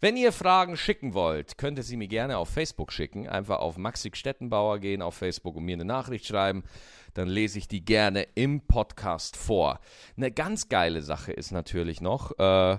Wenn 0.01 0.17
ihr 0.17 0.31
Fragen 0.31 0.77
schicken 0.77 1.13
wollt, 1.13 1.59
könnt 1.59 1.77
ihr 1.77 1.83
sie 1.83 1.97
mir 1.97 2.07
gerne 2.07 2.39
auf 2.39 2.49
Facebook 2.49 2.93
schicken. 2.93 3.29
Einfach 3.29 3.59
auf 3.59 3.77
Maxik 3.79 4.17
Stettenbauer 4.17 4.79
gehen 4.79 5.03
auf 5.03 5.17
Facebook 5.17 5.57
und 5.57 5.65
mir 5.65 5.75
eine 5.75 5.85
Nachricht 5.85 6.27
schreiben. 6.27 6.63
Dann 7.15 7.27
lese 7.27 7.59
ich 7.59 7.67
die 7.67 7.85
gerne 7.85 8.29
im 8.37 8.61
Podcast 8.61 9.37
vor. 9.37 9.81
Eine 10.17 10.31
ganz 10.31 10.69
geile 10.69 11.03
Sache 11.03 11.33
ist 11.33 11.51
natürlich 11.51 12.01
noch, 12.01 12.39
äh, 12.39 12.79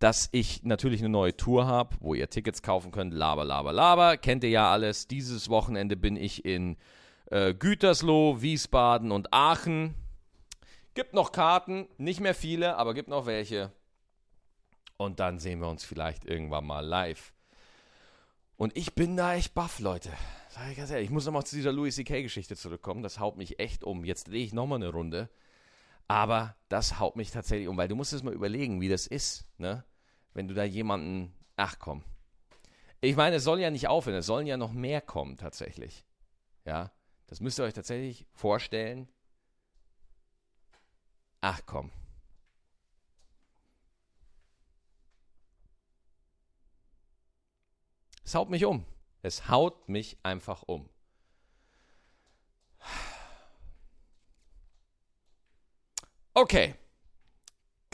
dass 0.00 0.28
ich 0.32 0.62
natürlich 0.64 1.00
eine 1.00 1.08
neue 1.08 1.36
Tour 1.36 1.66
habe, 1.66 1.96
wo 2.00 2.12
ihr 2.12 2.28
Tickets 2.28 2.62
kaufen 2.62 2.92
könnt. 2.92 3.14
Laber, 3.14 3.44
laber, 3.44 3.72
laber. 3.72 4.18
Kennt 4.18 4.44
ihr 4.44 4.50
ja 4.50 4.70
alles. 4.70 5.08
Dieses 5.08 5.48
Wochenende 5.48 5.96
bin 5.96 6.16
ich 6.16 6.44
in 6.44 6.76
äh, 7.30 7.54
Gütersloh, 7.54 8.42
Wiesbaden 8.42 9.12
und 9.12 9.32
Aachen. 9.32 9.94
Gibt 10.92 11.14
noch 11.14 11.32
Karten, 11.32 11.88
nicht 11.96 12.20
mehr 12.20 12.34
viele, 12.34 12.76
aber 12.76 12.92
gibt 12.92 13.08
noch 13.08 13.24
welche. 13.24 13.72
Und 15.04 15.20
dann 15.20 15.38
sehen 15.38 15.60
wir 15.60 15.68
uns 15.68 15.84
vielleicht 15.84 16.24
irgendwann 16.24 16.64
mal 16.64 16.84
live. 16.84 17.32
Und 18.56 18.76
ich 18.76 18.94
bin 18.94 19.16
da 19.16 19.34
echt 19.34 19.54
baff, 19.54 19.78
Leute. 19.78 20.10
Sag 20.48 20.70
ich 20.70 20.76
ganz 20.76 20.90
ehrlich, 20.90 21.06
ich 21.06 21.10
muss 21.10 21.26
nochmal 21.26 21.44
zu 21.44 21.56
dieser 21.56 21.72
Louis 21.72 21.96
C.K. 21.96 22.22
Geschichte 22.22 22.56
zurückkommen. 22.56 23.02
Das 23.02 23.18
haut 23.18 23.36
mich 23.36 23.58
echt 23.58 23.84
um. 23.84 24.04
Jetzt 24.04 24.28
drehe 24.28 24.44
ich 24.44 24.52
nochmal 24.52 24.76
eine 24.76 24.90
Runde. 24.90 25.28
Aber 26.08 26.56
das 26.68 26.98
haut 26.98 27.16
mich 27.16 27.30
tatsächlich 27.30 27.68
um, 27.68 27.76
weil 27.76 27.88
du 27.88 27.96
musst 27.96 28.12
es 28.12 28.22
mal 28.22 28.34
überlegen, 28.34 28.80
wie 28.80 28.88
das 28.88 29.06
ist, 29.06 29.46
ne? 29.58 29.84
wenn 30.34 30.48
du 30.48 30.54
da 30.54 30.64
jemanden, 30.64 31.34
ach 31.56 31.78
komm. 31.78 32.04
Ich 33.00 33.16
meine, 33.16 33.36
es 33.36 33.44
soll 33.44 33.60
ja 33.60 33.70
nicht 33.70 33.88
aufhören, 33.88 34.18
es 34.18 34.26
sollen 34.26 34.46
ja 34.46 34.56
noch 34.56 34.72
mehr 34.72 35.00
kommen 35.00 35.36
tatsächlich. 35.36 36.04
Ja, 36.64 36.92
das 37.26 37.40
müsst 37.40 37.58
ihr 37.58 37.64
euch 37.64 37.74
tatsächlich 37.74 38.26
vorstellen. 38.32 39.08
Ach 41.40 41.60
komm. 41.66 41.90
Es 48.24 48.34
haut 48.34 48.50
mich 48.50 48.64
um. 48.64 48.84
Es 49.22 49.48
haut 49.48 49.88
mich 49.88 50.18
einfach 50.22 50.62
um. 50.62 50.88
Okay 56.34 56.74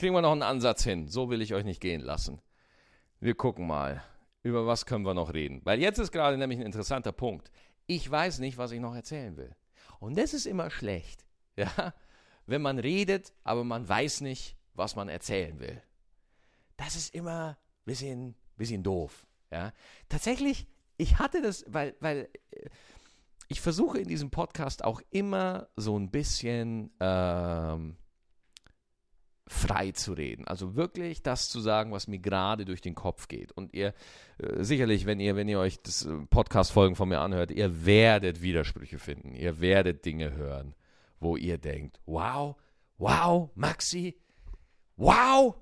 kriegen 0.01 0.15
wir 0.15 0.23
noch 0.23 0.33
einen 0.33 0.43
Ansatz 0.43 0.83
hin. 0.83 1.09
So 1.09 1.29
will 1.29 1.43
ich 1.43 1.53
euch 1.53 1.65
nicht 1.65 1.81
gehen 1.81 2.01
lassen. 2.01 2.41
Wir 3.21 3.35
gucken 3.35 3.67
mal, 3.67 4.03
über 4.43 4.67
was 4.67 4.87
können 4.87 5.05
wir 5.05 5.13
noch 5.13 5.35
reden. 5.35 5.61
Weil 5.65 5.79
jetzt 5.79 5.99
ist 5.99 6.11
gerade 6.11 6.39
nämlich 6.39 6.59
ein 6.59 6.65
interessanter 6.65 7.13
Punkt. 7.13 7.53
Ich 7.87 8.11
weiß 8.11 8.39
nicht, 8.39 8.57
was 8.57 8.73
ich 8.73 8.81
noch 8.81 8.95
erzählen 8.95 9.37
will. 9.37 9.55
Und 9.99 10.17
das 10.17 10.33
ist 10.35 10.47
immer 10.47 10.71
schlecht. 10.71 11.25
Ja? 11.57 11.93
Wenn 12.47 12.63
man 12.63 12.79
redet, 12.79 13.35
aber 13.45 13.65
man 13.65 13.87
weiß 13.87 14.23
nicht, 14.23 14.57
was 14.73 14.97
man 14.97 15.11
erzählen 15.11 15.61
will. 15.61 15.83
Das 16.79 16.97
ist 16.97 17.15
immer 17.15 17.51
ein 17.51 17.85
bisschen, 17.85 18.35
bisschen 18.57 18.83
doof. 18.83 19.27
Ja? 19.51 19.73
Tatsächlich, 20.09 20.67
ich 20.97 21.19
hatte 21.19 21.43
das, 21.43 21.65
weil, 21.69 21.95
weil 22.01 22.29
äh, 22.51 22.69
ich 23.49 23.61
versuche 23.61 23.99
in 23.99 24.09
diesem 24.09 24.31
Podcast 24.31 24.85
auch 24.85 25.03
immer 25.11 25.69
so 25.77 25.99
ein 25.99 26.11
bisschen 26.11 26.91
ähm, 27.01 27.97
frei 29.51 29.91
zu 29.91 30.13
reden. 30.13 30.47
Also 30.47 30.77
wirklich 30.77 31.25
das 31.25 31.51
zu 31.51 31.59
sagen, 31.59 31.91
was 31.91 32.07
mir 32.07 32.21
gerade 32.21 32.65
durch 32.65 32.81
den 32.81 32.95
Kopf 32.95 33.27
geht. 33.27 33.51
Und 33.51 33.75
ihr, 33.75 33.93
äh, 34.39 34.63
sicherlich, 34.63 35.05
wenn 35.05 35.19
ihr, 35.19 35.35
wenn 35.35 35.49
ihr 35.49 35.59
euch 35.59 35.83
das 35.83 36.05
äh, 36.07 36.15
Podcast-Folgen 36.31 36.95
von 36.95 37.09
mir 37.09 37.19
anhört, 37.19 37.51
ihr 37.51 37.85
werdet 37.85 38.41
Widersprüche 38.41 39.01
finden. 39.01 39.35
Ihr 39.35 39.61
werdet 39.61 40.05
Dinge 40.05 40.33
hören, 40.35 40.77
wo 41.19 41.37
ihr 41.37 41.59
denkt, 41.59 42.01
wow, 42.07 42.55
wow, 42.99 43.51
Maxi, 43.57 44.17
wow. 44.97 45.57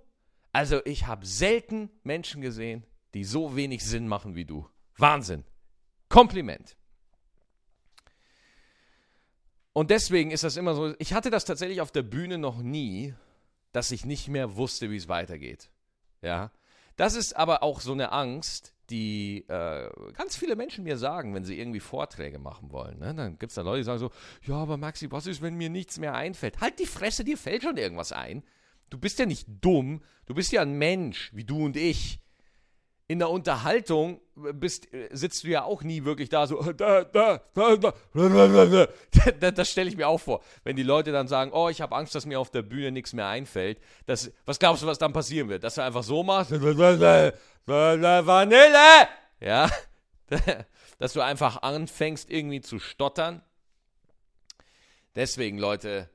Also 0.52 0.80
ich 0.84 1.06
habe 1.06 1.24
selten 1.24 1.88
Menschen 2.02 2.42
gesehen, 2.42 2.84
die 3.14 3.24
so 3.24 3.56
wenig 3.56 3.84
Sinn 3.84 4.08
machen 4.08 4.34
wie 4.34 4.44
du. 4.44 4.68
Wahnsinn. 4.96 5.44
Kompliment. 6.08 6.76
Und 9.72 9.90
deswegen 9.90 10.30
ist 10.30 10.44
das 10.44 10.56
immer 10.56 10.74
so, 10.74 10.94
ich 10.98 11.12
hatte 11.12 11.30
das 11.30 11.44
tatsächlich 11.44 11.80
auf 11.80 11.92
der 11.92 12.02
Bühne 12.02 12.38
noch 12.38 12.62
nie, 12.62 13.14
dass 13.72 13.92
ich 13.92 14.04
nicht 14.04 14.28
mehr 14.28 14.56
wusste, 14.56 14.90
wie 14.90 14.96
es 14.96 15.08
weitergeht. 15.08 15.70
Ja. 16.20 16.50
Das 16.96 17.14
ist 17.14 17.36
aber 17.36 17.62
auch 17.62 17.80
so 17.80 17.92
eine 17.92 18.10
Angst, 18.10 18.74
die 18.90 19.44
äh, 19.48 19.88
ganz 20.14 20.36
viele 20.36 20.56
Menschen 20.56 20.82
mir 20.82 20.96
sagen, 20.96 21.34
wenn 21.34 21.44
sie 21.44 21.58
irgendwie 21.58 21.80
Vorträge 21.80 22.38
machen 22.38 22.72
wollen. 22.72 22.98
Ne? 22.98 23.14
Dann 23.14 23.38
gibt 23.38 23.50
es 23.50 23.54
da 23.54 23.62
Leute, 23.62 23.78
die 23.78 23.84
sagen 23.84 23.98
so, 23.98 24.10
ja, 24.42 24.56
aber 24.56 24.78
Maxi, 24.78 25.10
was 25.10 25.26
ist, 25.26 25.42
wenn 25.42 25.54
mir 25.54 25.70
nichts 25.70 25.98
mehr 25.98 26.14
einfällt? 26.14 26.60
Halt 26.60 26.78
die 26.78 26.86
Fresse, 26.86 27.22
dir 27.22 27.36
fällt 27.36 27.62
schon 27.62 27.76
irgendwas 27.76 28.12
ein. 28.12 28.42
Du 28.90 28.98
bist 28.98 29.18
ja 29.18 29.26
nicht 29.26 29.46
dumm, 29.60 30.02
du 30.26 30.34
bist 30.34 30.50
ja 30.50 30.62
ein 30.62 30.78
Mensch, 30.78 31.30
wie 31.34 31.44
du 31.44 31.64
und 31.64 31.76
ich 31.76 32.20
in 33.08 33.18
der 33.18 33.30
Unterhaltung 33.30 34.20
bist, 34.34 34.86
sitzt 35.10 35.44
du 35.44 35.48
ja 35.48 35.64
auch 35.64 35.82
nie 35.82 36.04
wirklich 36.04 36.28
da 36.28 36.46
so, 36.46 36.62
da, 36.72 37.04
da, 37.04 37.40
da, 37.54 37.76
da. 37.76 37.94
das 39.50 39.70
stelle 39.70 39.88
ich 39.88 39.96
mir 39.96 40.06
auch 40.06 40.18
vor. 40.18 40.42
Wenn 40.62 40.76
die 40.76 40.82
Leute 40.82 41.10
dann 41.10 41.26
sagen, 41.26 41.50
oh, 41.52 41.70
ich 41.70 41.80
habe 41.80 41.96
Angst, 41.96 42.14
dass 42.14 42.26
mir 42.26 42.38
auf 42.38 42.50
der 42.50 42.62
Bühne 42.62 42.92
nichts 42.92 43.14
mehr 43.14 43.26
einfällt. 43.26 43.80
Das, 44.06 44.30
was 44.44 44.58
glaubst 44.58 44.82
du, 44.82 44.86
was 44.86 44.98
dann 44.98 45.14
passieren 45.14 45.48
wird? 45.48 45.64
Dass 45.64 45.76
du 45.76 45.82
einfach 45.82 46.02
so 46.02 46.22
machst, 46.22 46.52
Vanille! 47.66 49.08
Ja, 49.40 49.70
dass 50.98 51.12
du 51.14 51.20
einfach 51.22 51.62
anfängst 51.62 52.30
irgendwie 52.30 52.60
zu 52.60 52.78
stottern. 52.78 53.42
Deswegen, 55.14 55.58
Leute, 55.58 56.10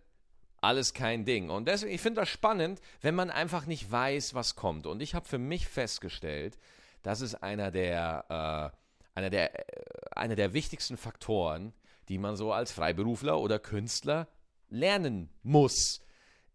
alles 0.61 0.93
kein 0.93 1.25
Ding. 1.25 1.49
Und 1.49 1.67
deswegen, 1.67 1.93
ich 1.93 2.01
finde 2.01 2.21
das 2.21 2.29
spannend, 2.29 2.79
wenn 3.01 3.15
man 3.15 3.31
einfach 3.31 3.65
nicht 3.65 3.91
weiß, 3.91 4.35
was 4.35 4.55
kommt. 4.55 4.85
Und 4.85 5.01
ich 5.01 5.15
habe 5.15 5.27
für 5.27 5.39
mich 5.39 5.67
festgestellt, 5.67 6.57
das 7.03 7.21
ist 7.21 7.35
einer 7.35 7.69
der, 7.69 8.73
äh, 8.73 9.17
einer, 9.17 9.29
der, 9.29 9.59
äh, 9.59 10.09
einer 10.15 10.35
der 10.35 10.53
wichtigsten 10.53 10.97
Faktoren, 10.97 11.73
die 12.09 12.17
man 12.17 12.35
so 12.35 12.51
als 12.51 12.71
Freiberufler 12.71 13.39
oder 13.39 13.59
Künstler 13.59 14.27
lernen 14.69 15.29
muss, 15.43 16.01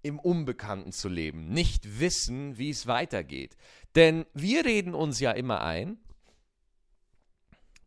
im 0.02 0.18
Unbekannten 0.18 0.92
zu 0.92 1.08
leben, 1.08 1.48
nicht 1.48 2.00
wissen, 2.00 2.56
wie 2.56 2.70
es 2.70 2.86
weitergeht. 2.86 3.56
Denn 3.94 4.26
wir 4.32 4.64
reden 4.64 4.94
uns 4.94 5.20
ja 5.20 5.32
immer 5.32 5.62
ein, 5.62 5.98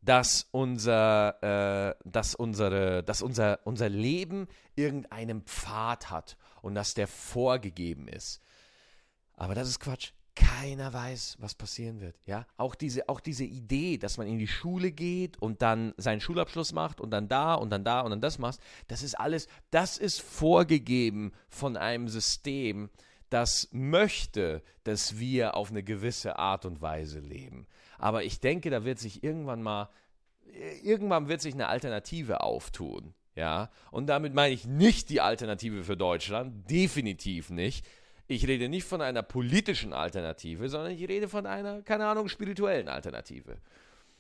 dass 0.02 0.48
unser, 0.52 1.92
äh, 1.92 1.96
dass 2.04 2.36
unsere, 2.36 3.04
dass 3.04 3.22
unser, 3.22 3.60
unser 3.66 3.90
Leben 3.90 4.48
irgendeinen 4.76 5.42
Pfad 5.44 6.10
hat 6.10 6.38
und 6.62 6.76
dass 6.76 6.94
der 6.94 7.08
vorgegeben 7.08 8.08
ist. 8.08 8.42
Aber 9.36 9.56
das 9.56 9.68
ist 9.68 9.80
Quatsch 9.80 10.12
keiner 10.36 10.94
weiß, 10.94 11.38
was 11.40 11.56
passieren 11.56 12.00
wird. 12.00 12.16
Ja, 12.26 12.46
auch 12.58 12.76
diese, 12.76 13.10
auch 13.10 13.20
diese 13.20 13.44
Idee, 13.44 13.98
dass 13.98 14.18
man 14.18 14.28
in 14.28 14.40
die 14.40 14.48
Schule 14.48 14.92
geht 14.92 15.42
und 15.42 15.62
dann 15.62 15.94
seinen 15.98 16.22
Schulabschluss 16.22 16.74
macht 16.74 17.02
und 17.02 17.12
dann 17.12 17.28
da 17.28 17.54
und 17.54 17.70
dann 17.70 17.84
da 17.84 18.02
und 18.02 18.12
dann 18.12 18.22
das 18.22 18.40
macht, 18.40 18.60
das 18.88 19.04
ist 19.04 19.20
alles, 19.20 19.48
das 19.72 19.98
ist 19.98 20.22
vorgegeben 20.22 21.32
von 21.50 21.78
einem 21.78 22.08
System, 22.08 22.90
das 23.30 23.70
möchte, 23.72 24.62
dass 24.84 25.18
wir 25.18 25.56
auf 25.56 25.72
eine 25.72 25.84
gewisse 25.84 26.38
Art 26.38 26.66
und 26.66 26.82
Weise 26.82 27.20
leben. 27.20 27.68
Aber 27.98 28.24
ich 28.24 28.40
denke, 28.40 28.70
da 28.70 28.84
wird 28.84 29.00
sich 29.00 29.24
irgendwann 29.24 29.62
mal, 29.62 29.90
irgendwann 30.84 31.28
wird 31.28 31.42
sich 31.42 31.54
eine 31.54 31.68
Alternative 31.68 32.42
auftun. 32.42 33.14
Ja, 33.34 33.72
und 33.92 34.08
damit 34.08 34.34
meine 34.34 34.54
ich 34.54 34.66
nicht 34.66 35.10
die 35.10 35.22
Alternative 35.22 35.86
für 35.86 35.96
Deutschland, 35.96 36.70
definitiv 36.70 37.50
nicht, 37.50 37.86
ich 38.32 38.48
rede 38.48 38.70
nicht 38.70 38.86
von 38.86 39.02
einer 39.02 39.24
politischen 39.24 39.92
Alternative, 39.92 40.70
sondern 40.70 40.94
ich 40.94 41.08
rede 41.08 41.28
von 41.28 41.46
einer, 41.46 41.82
keine 41.82 42.08
Ahnung, 42.08 42.30
spirituellen 42.30 42.88
Alternative. 42.88 43.58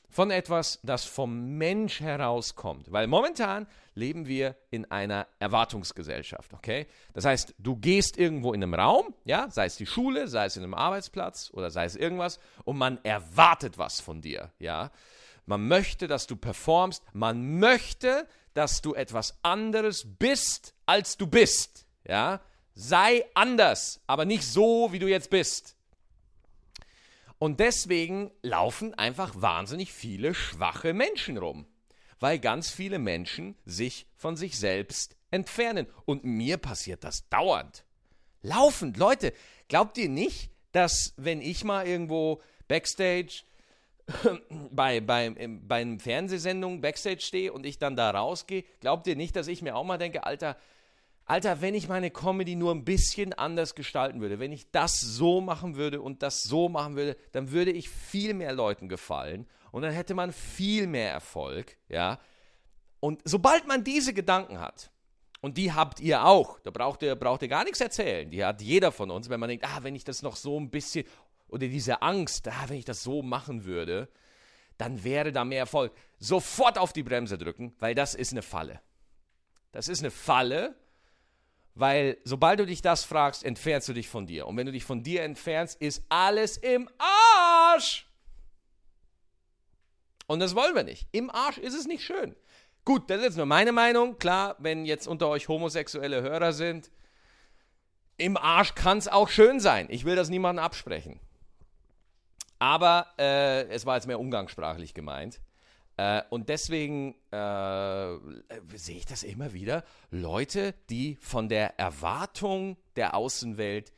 Von 0.09 0.29
etwas, 0.29 0.81
das 0.83 1.05
vom 1.05 1.57
Mensch 1.57 2.01
herauskommt. 2.01 2.91
Weil 2.91 3.07
momentan 3.07 3.67
leben 3.95 4.27
wir 4.27 4.57
in 4.69 4.83
einer 4.91 5.27
Erwartungsgesellschaft, 5.39 6.53
okay? 6.53 6.87
Das 7.13 7.23
heißt, 7.23 7.55
du 7.57 7.77
gehst 7.77 8.17
irgendwo 8.17 8.51
in 8.51 8.61
einem 8.61 8.73
Raum, 8.73 9.13
ja, 9.23 9.49
sei 9.49 9.67
es 9.67 9.77
die 9.77 9.85
Schule, 9.85 10.27
sei 10.27 10.45
es 10.45 10.57
in 10.57 10.63
einem 10.63 10.73
Arbeitsplatz 10.73 11.49
oder 11.53 11.71
sei 11.71 11.85
es 11.85 11.95
irgendwas, 11.95 12.39
und 12.65 12.77
man 12.77 12.99
erwartet 13.03 13.77
was 13.77 14.01
von 14.01 14.21
dir, 14.21 14.51
ja? 14.59 14.91
Man 15.45 15.67
möchte, 15.69 16.07
dass 16.07 16.27
du 16.27 16.35
performst, 16.35 17.01
man 17.13 17.59
möchte, 17.59 18.27
dass 18.53 18.81
du 18.81 18.93
etwas 18.93 19.39
anderes 19.41 20.05
bist, 20.19 20.73
als 20.85 21.15
du 21.15 21.27
bist, 21.27 21.85
ja? 22.05 22.41
Sei 22.83 23.25
anders, 23.35 24.01
aber 24.07 24.25
nicht 24.25 24.43
so, 24.43 24.91
wie 24.91 24.97
du 24.97 25.07
jetzt 25.07 25.29
bist. 25.29 25.75
Und 27.37 27.59
deswegen 27.59 28.31
laufen 28.41 28.95
einfach 28.95 29.39
wahnsinnig 29.39 29.93
viele 29.93 30.33
schwache 30.33 30.91
Menschen 30.95 31.37
rum, 31.37 31.67
weil 32.19 32.39
ganz 32.39 32.71
viele 32.71 32.97
Menschen 32.97 33.55
sich 33.65 34.07
von 34.15 34.35
sich 34.35 34.57
selbst 34.57 35.15
entfernen. 35.29 35.85
Und 36.05 36.23
mir 36.23 36.57
passiert 36.57 37.03
das 37.03 37.29
dauernd. 37.29 37.85
Laufend, 38.41 38.97
Leute, 38.97 39.31
glaubt 39.67 39.95
ihr 39.99 40.09
nicht, 40.09 40.49
dass 40.71 41.13
wenn 41.17 41.39
ich 41.39 41.63
mal 41.63 41.85
irgendwo 41.85 42.41
backstage 42.67 43.43
bei, 44.71 45.01
bei, 45.01 45.29
bei 45.29 45.81
einer 45.81 45.99
Fernsehsendung 45.99 46.81
backstage 46.81 47.21
stehe 47.21 47.53
und 47.53 47.63
ich 47.63 47.77
dann 47.77 47.95
da 47.95 48.09
rausgehe, 48.09 48.63
glaubt 48.79 49.05
ihr 49.05 49.15
nicht, 49.15 49.35
dass 49.35 49.47
ich 49.47 49.61
mir 49.61 49.75
auch 49.75 49.83
mal 49.83 49.99
denke, 49.99 50.23
Alter, 50.23 50.57
Alter, 51.31 51.61
wenn 51.61 51.75
ich 51.75 51.87
meine 51.87 52.11
Comedy 52.11 52.57
nur 52.57 52.73
ein 52.75 52.83
bisschen 52.83 53.31
anders 53.31 53.73
gestalten 53.73 54.19
würde, 54.19 54.39
wenn 54.39 54.51
ich 54.51 54.69
das 54.71 54.99
so 54.99 55.39
machen 55.39 55.77
würde 55.77 56.01
und 56.01 56.23
das 56.23 56.43
so 56.43 56.67
machen 56.67 56.97
würde, 56.97 57.15
dann 57.31 57.51
würde 57.51 57.71
ich 57.71 57.89
viel 57.89 58.33
mehr 58.33 58.51
Leuten 58.51 58.89
gefallen 58.89 59.47
und 59.71 59.83
dann 59.83 59.93
hätte 59.93 60.13
man 60.13 60.33
viel 60.33 60.87
mehr 60.87 61.09
Erfolg, 61.09 61.77
ja. 61.87 62.19
Und 62.99 63.21
sobald 63.23 63.65
man 63.65 63.85
diese 63.85 64.13
Gedanken 64.13 64.59
hat, 64.59 64.91
und 65.39 65.57
die 65.57 65.71
habt 65.71 66.01
ihr 66.01 66.25
auch, 66.25 66.59
da 66.59 66.69
braucht 66.69 67.01
ihr, 67.01 67.15
braucht 67.15 67.43
ihr 67.43 67.47
gar 67.47 67.63
nichts 67.63 67.79
erzählen, 67.79 68.29
die 68.29 68.43
hat 68.43 68.61
jeder 68.61 68.91
von 68.91 69.09
uns, 69.09 69.29
wenn 69.29 69.39
man 69.39 69.47
denkt, 69.47 69.63
ah, 69.63 69.79
wenn 69.83 69.95
ich 69.95 70.03
das 70.03 70.23
noch 70.23 70.35
so 70.35 70.59
ein 70.59 70.69
bisschen, 70.69 71.05
oder 71.47 71.65
diese 71.65 72.01
Angst, 72.01 72.49
ah, 72.49 72.65
wenn 72.67 72.75
ich 72.75 72.83
das 72.83 73.03
so 73.03 73.21
machen 73.21 73.63
würde, 73.63 74.09
dann 74.77 75.01
wäre 75.05 75.31
da 75.31 75.45
mehr 75.45 75.59
Erfolg. 75.59 75.93
Sofort 76.19 76.77
auf 76.77 76.91
die 76.91 77.03
Bremse 77.03 77.37
drücken, 77.37 77.73
weil 77.79 77.95
das 77.95 78.15
ist 78.15 78.33
eine 78.33 78.41
Falle. 78.41 78.81
Das 79.71 79.87
ist 79.87 80.01
eine 80.01 80.11
Falle, 80.11 80.75
weil 81.75 82.17
sobald 82.23 82.59
du 82.59 82.65
dich 82.65 82.81
das 82.81 83.03
fragst, 83.03 83.43
entfernst 83.43 83.87
du 83.87 83.93
dich 83.93 84.09
von 84.09 84.27
dir. 84.27 84.47
Und 84.47 84.57
wenn 84.57 84.65
du 84.65 84.71
dich 84.71 84.83
von 84.83 85.03
dir 85.03 85.23
entfernst, 85.23 85.81
ist 85.81 86.03
alles 86.09 86.57
im 86.57 86.89
Arsch. 86.97 88.07
Und 90.27 90.39
das 90.39 90.55
wollen 90.55 90.75
wir 90.75 90.83
nicht. 90.83 91.07
Im 91.11 91.29
Arsch 91.29 91.57
ist 91.57 91.73
es 91.73 91.85
nicht 91.85 92.03
schön. 92.03 92.35
Gut, 92.83 93.09
das 93.09 93.19
ist 93.19 93.23
jetzt 93.23 93.37
nur 93.37 93.45
meine 93.45 93.71
Meinung. 93.71 94.17
Klar, 94.17 94.55
wenn 94.59 94.85
jetzt 94.85 95.07
unter 95.07 95.27
euch 95.27 95.47
homosexuelle 95.47 96.21
Hörer 96.21 96.53
sind, 96.53 96.89
im 98.17 98.37
Arsch 98.37 98.75
kann 98.75 98.97
es 98.97 99.07
auch 99.07 99.29
schön 99.29 99.59
sein. 99.59 99.87
Ich 99.89 100.05
will 100.05 100.15
das 100.15 100.29
niemandem 100.29 100.63
absprechen. 100.63 101.19
Aber 102.59 103.07
äh, 103.17 103.63
es 103.69 103.85
war 103.85 103.95
jetzt 103.95 104.07
mehr 104.07 104.19
umgangssprachlich 104.19 104.93
gemeint. 104.93 105.41
Äh, 105.97 106.23
und 106.29 106.49
deswegen 106.49 107.15
äh, 107.31 108.17
sehe 108.75 108.97
ich 108.97 109.05
das 109.05 109.23
immer 109.23 109.53
wieder. 109.53 109.83
Leute, 110.09 110.73
die 110.89 111.15
von 111.15 111.49
der 111.49 111.79
Erwartung 111.79 112.77
der 112.95 113.15
Außenwelt 113.15 113.91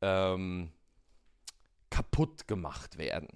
ähm, 0.00 0.72
kaputt 1.90 2.46
gemacht 2.48 2.98
werden. 2.98 3.28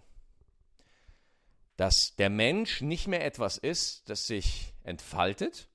Dass 1.77 2.15
der 2.19 2.31
Mensch 2.31 2.81
nicht 2.83 3.09
mehr 3.09 3.25
etwas 3.25 3.59
ist, 3.59 4.09
das 4.09 4.27
sich 4.27 4.75
entfaltet, 4.85 5.69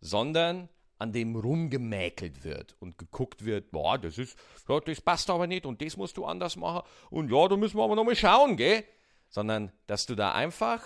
sondern 0.00 0.68
an 0.98 1.12
dem 1.12 1.36
rumgemäkelt 1.36 2.42
wird 2.44 2.74
und 2.80 2.98
geguckt 2.98 3.44
wird, 3.44 3.70
boah, 3.70 3.98
das 3.98 4.18
ist, 4.18 4.38
ja, 4.68 4.80
das 4.80 5.00
passt 5.00 5.28
aber 5.30 5.46
nicht 5.46 5.66
und 5.66 5.82
das 5.82 5.96
musst 5.96 6.16
du 6.16 6.24
anders 6.24 6.56
machen 6.56 6.86
und 7.10 7.30
ja, 7.30 7.48
da 7.48 7.56
müssen 7.56 7.76
wir 7.76 7.84
aber 7.84 7.96
nochmal 7.96 8.16
schauen, 8.16 8.56
gell? 8.56 8.84
Sondern, 9.28 9.72
dass 9.86 10.06
du 10.06 10.14
da 10.14 10.32
einfach 10.32 10.82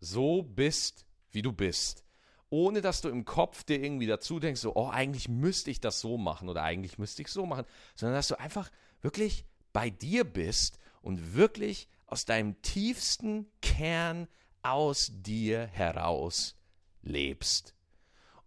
so 0.00 0.42
bist, 0.42 1.04
wie 1.30 1.42
du 1.42 1.52
bist. 1.52 2.04
Ohne 2.48 2.80
dass 2.80 3.00
du 3.00 3.08
im 3.08 3.24
Kopf 3.24 3.62
dir 3.62 3.80
irgendwie 3.80 4.06
dazu 4.06 4.40
denkst, 4.40 4.60
so, 4.60 4.74
oh, 4.74 4.88
eigentlich 4.88 5.28
müsste 5.28 5.70
ich 5.70 5.80
das 5.80 6.00
so 6.00 6.18
machen 6.18 6.48
oder 6.48 6.62
eigentlich 6.64 6.98
müsste 6.98 7.22
ich 7.22 7.28
so 7.28 7.46
machen, 7.46 7.64
sondern 7.94 8.16
dass 8.16 8.28
du 8.28 8.38
einfach 8.40 8.70
wirklich 9.02 9.44
bei 9.72 9.88
dir 9.88 10.24
bist 10.24 10.78
und 11.00 11.34
wirklich 11.34 11.88
aus 12.06 12.24
deinem 12.24 12.60
tiefsten 12.62 13.46
Kern 13.62 14.26
aus 14.62 15.10
dir 15.12 15.66
heraus 15.66 16.56
lebst. 17.02 17.74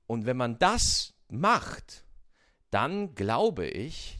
Und 0.05 0.25
wenn 0.25 0.37
man 0.37 0.59
das 0.59 1.13
macht, 1.29 2.03
dann 2.71 3.15
glaube 3.15 3.67
ich, 3.67 4.19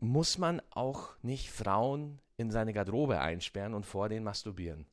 muss 0.00 0.38
man 0.38 0.62
auch 0.70 1.10
nicht 1.22 1.50
Frauen 1.50 2.20
in 2.36 2.50
seine 2.50 2.72
Garderobe 2.72 3.20
einsperren 3.20 3.74
und 3.74 3.84
vor 3.84 4.08
denen 4.08 4.24
masturbieren. 4.24 4.86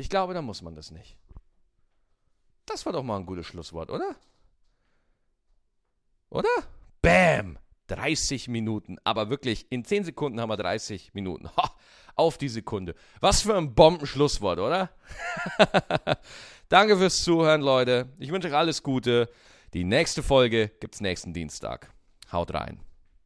Ich 0.00 0.08
glaube, 0.08 0.32
da 0.32 0.40
muss 0.40 0.62
man 0.62 0.74
das 0.74 0.90
nicht. 0.90 1.18
Das 2.64 2.86
war 2.86 2.92
doch 2.94 3.02
mal 3.02 3.18
ein 3.18 3.26
gutes 3.26 3.46
Schlusswort, 3.46 3.90
oder? 3.90 4.16
Oder? 6.30 6.48
Bam! 7.02 7.58
30 7.88 8.48
Minuten, 8.48 8.98
aber 9.02 9.30
wirklich 9.30 9.66
in 9.70 9.84
10 9.84 10.04
Sekunden 10.04 10.40
haben 10.40 10.48
wir 10.48 10.56
30 10.56 11.12
Minuten. 11.12 11.50
Ha, 11.56 11.74
auf 12.14 12.38
die 12.38 12.48
Sekunde. 12.48 12.94
Was 13.20 13.42
für 13.42 13.56
ein 13.56 13.74
Bombenschlusswort, 13.74 14.58
oder? 14.58 14.90
Danke 16.68 16.96
fürs 16.96 17.22
Zuhören, 17.22 17.60
Leute. 17.60 18.08
Ich 18.18 18.30
wünsche 18.30 18.48
euch 18.48 18.54
alles 18.54 18.82
Gute. 18.82 19.28
Die 19.74 19.84
nächste 19.84 20.22
Folge 20.22 20.70
gibt's 20.80 21.00
nächsten 21.00 21.34
Dienstag. 21.34 21.92
Haut 22.32 22.54
rein. 22.54 22.80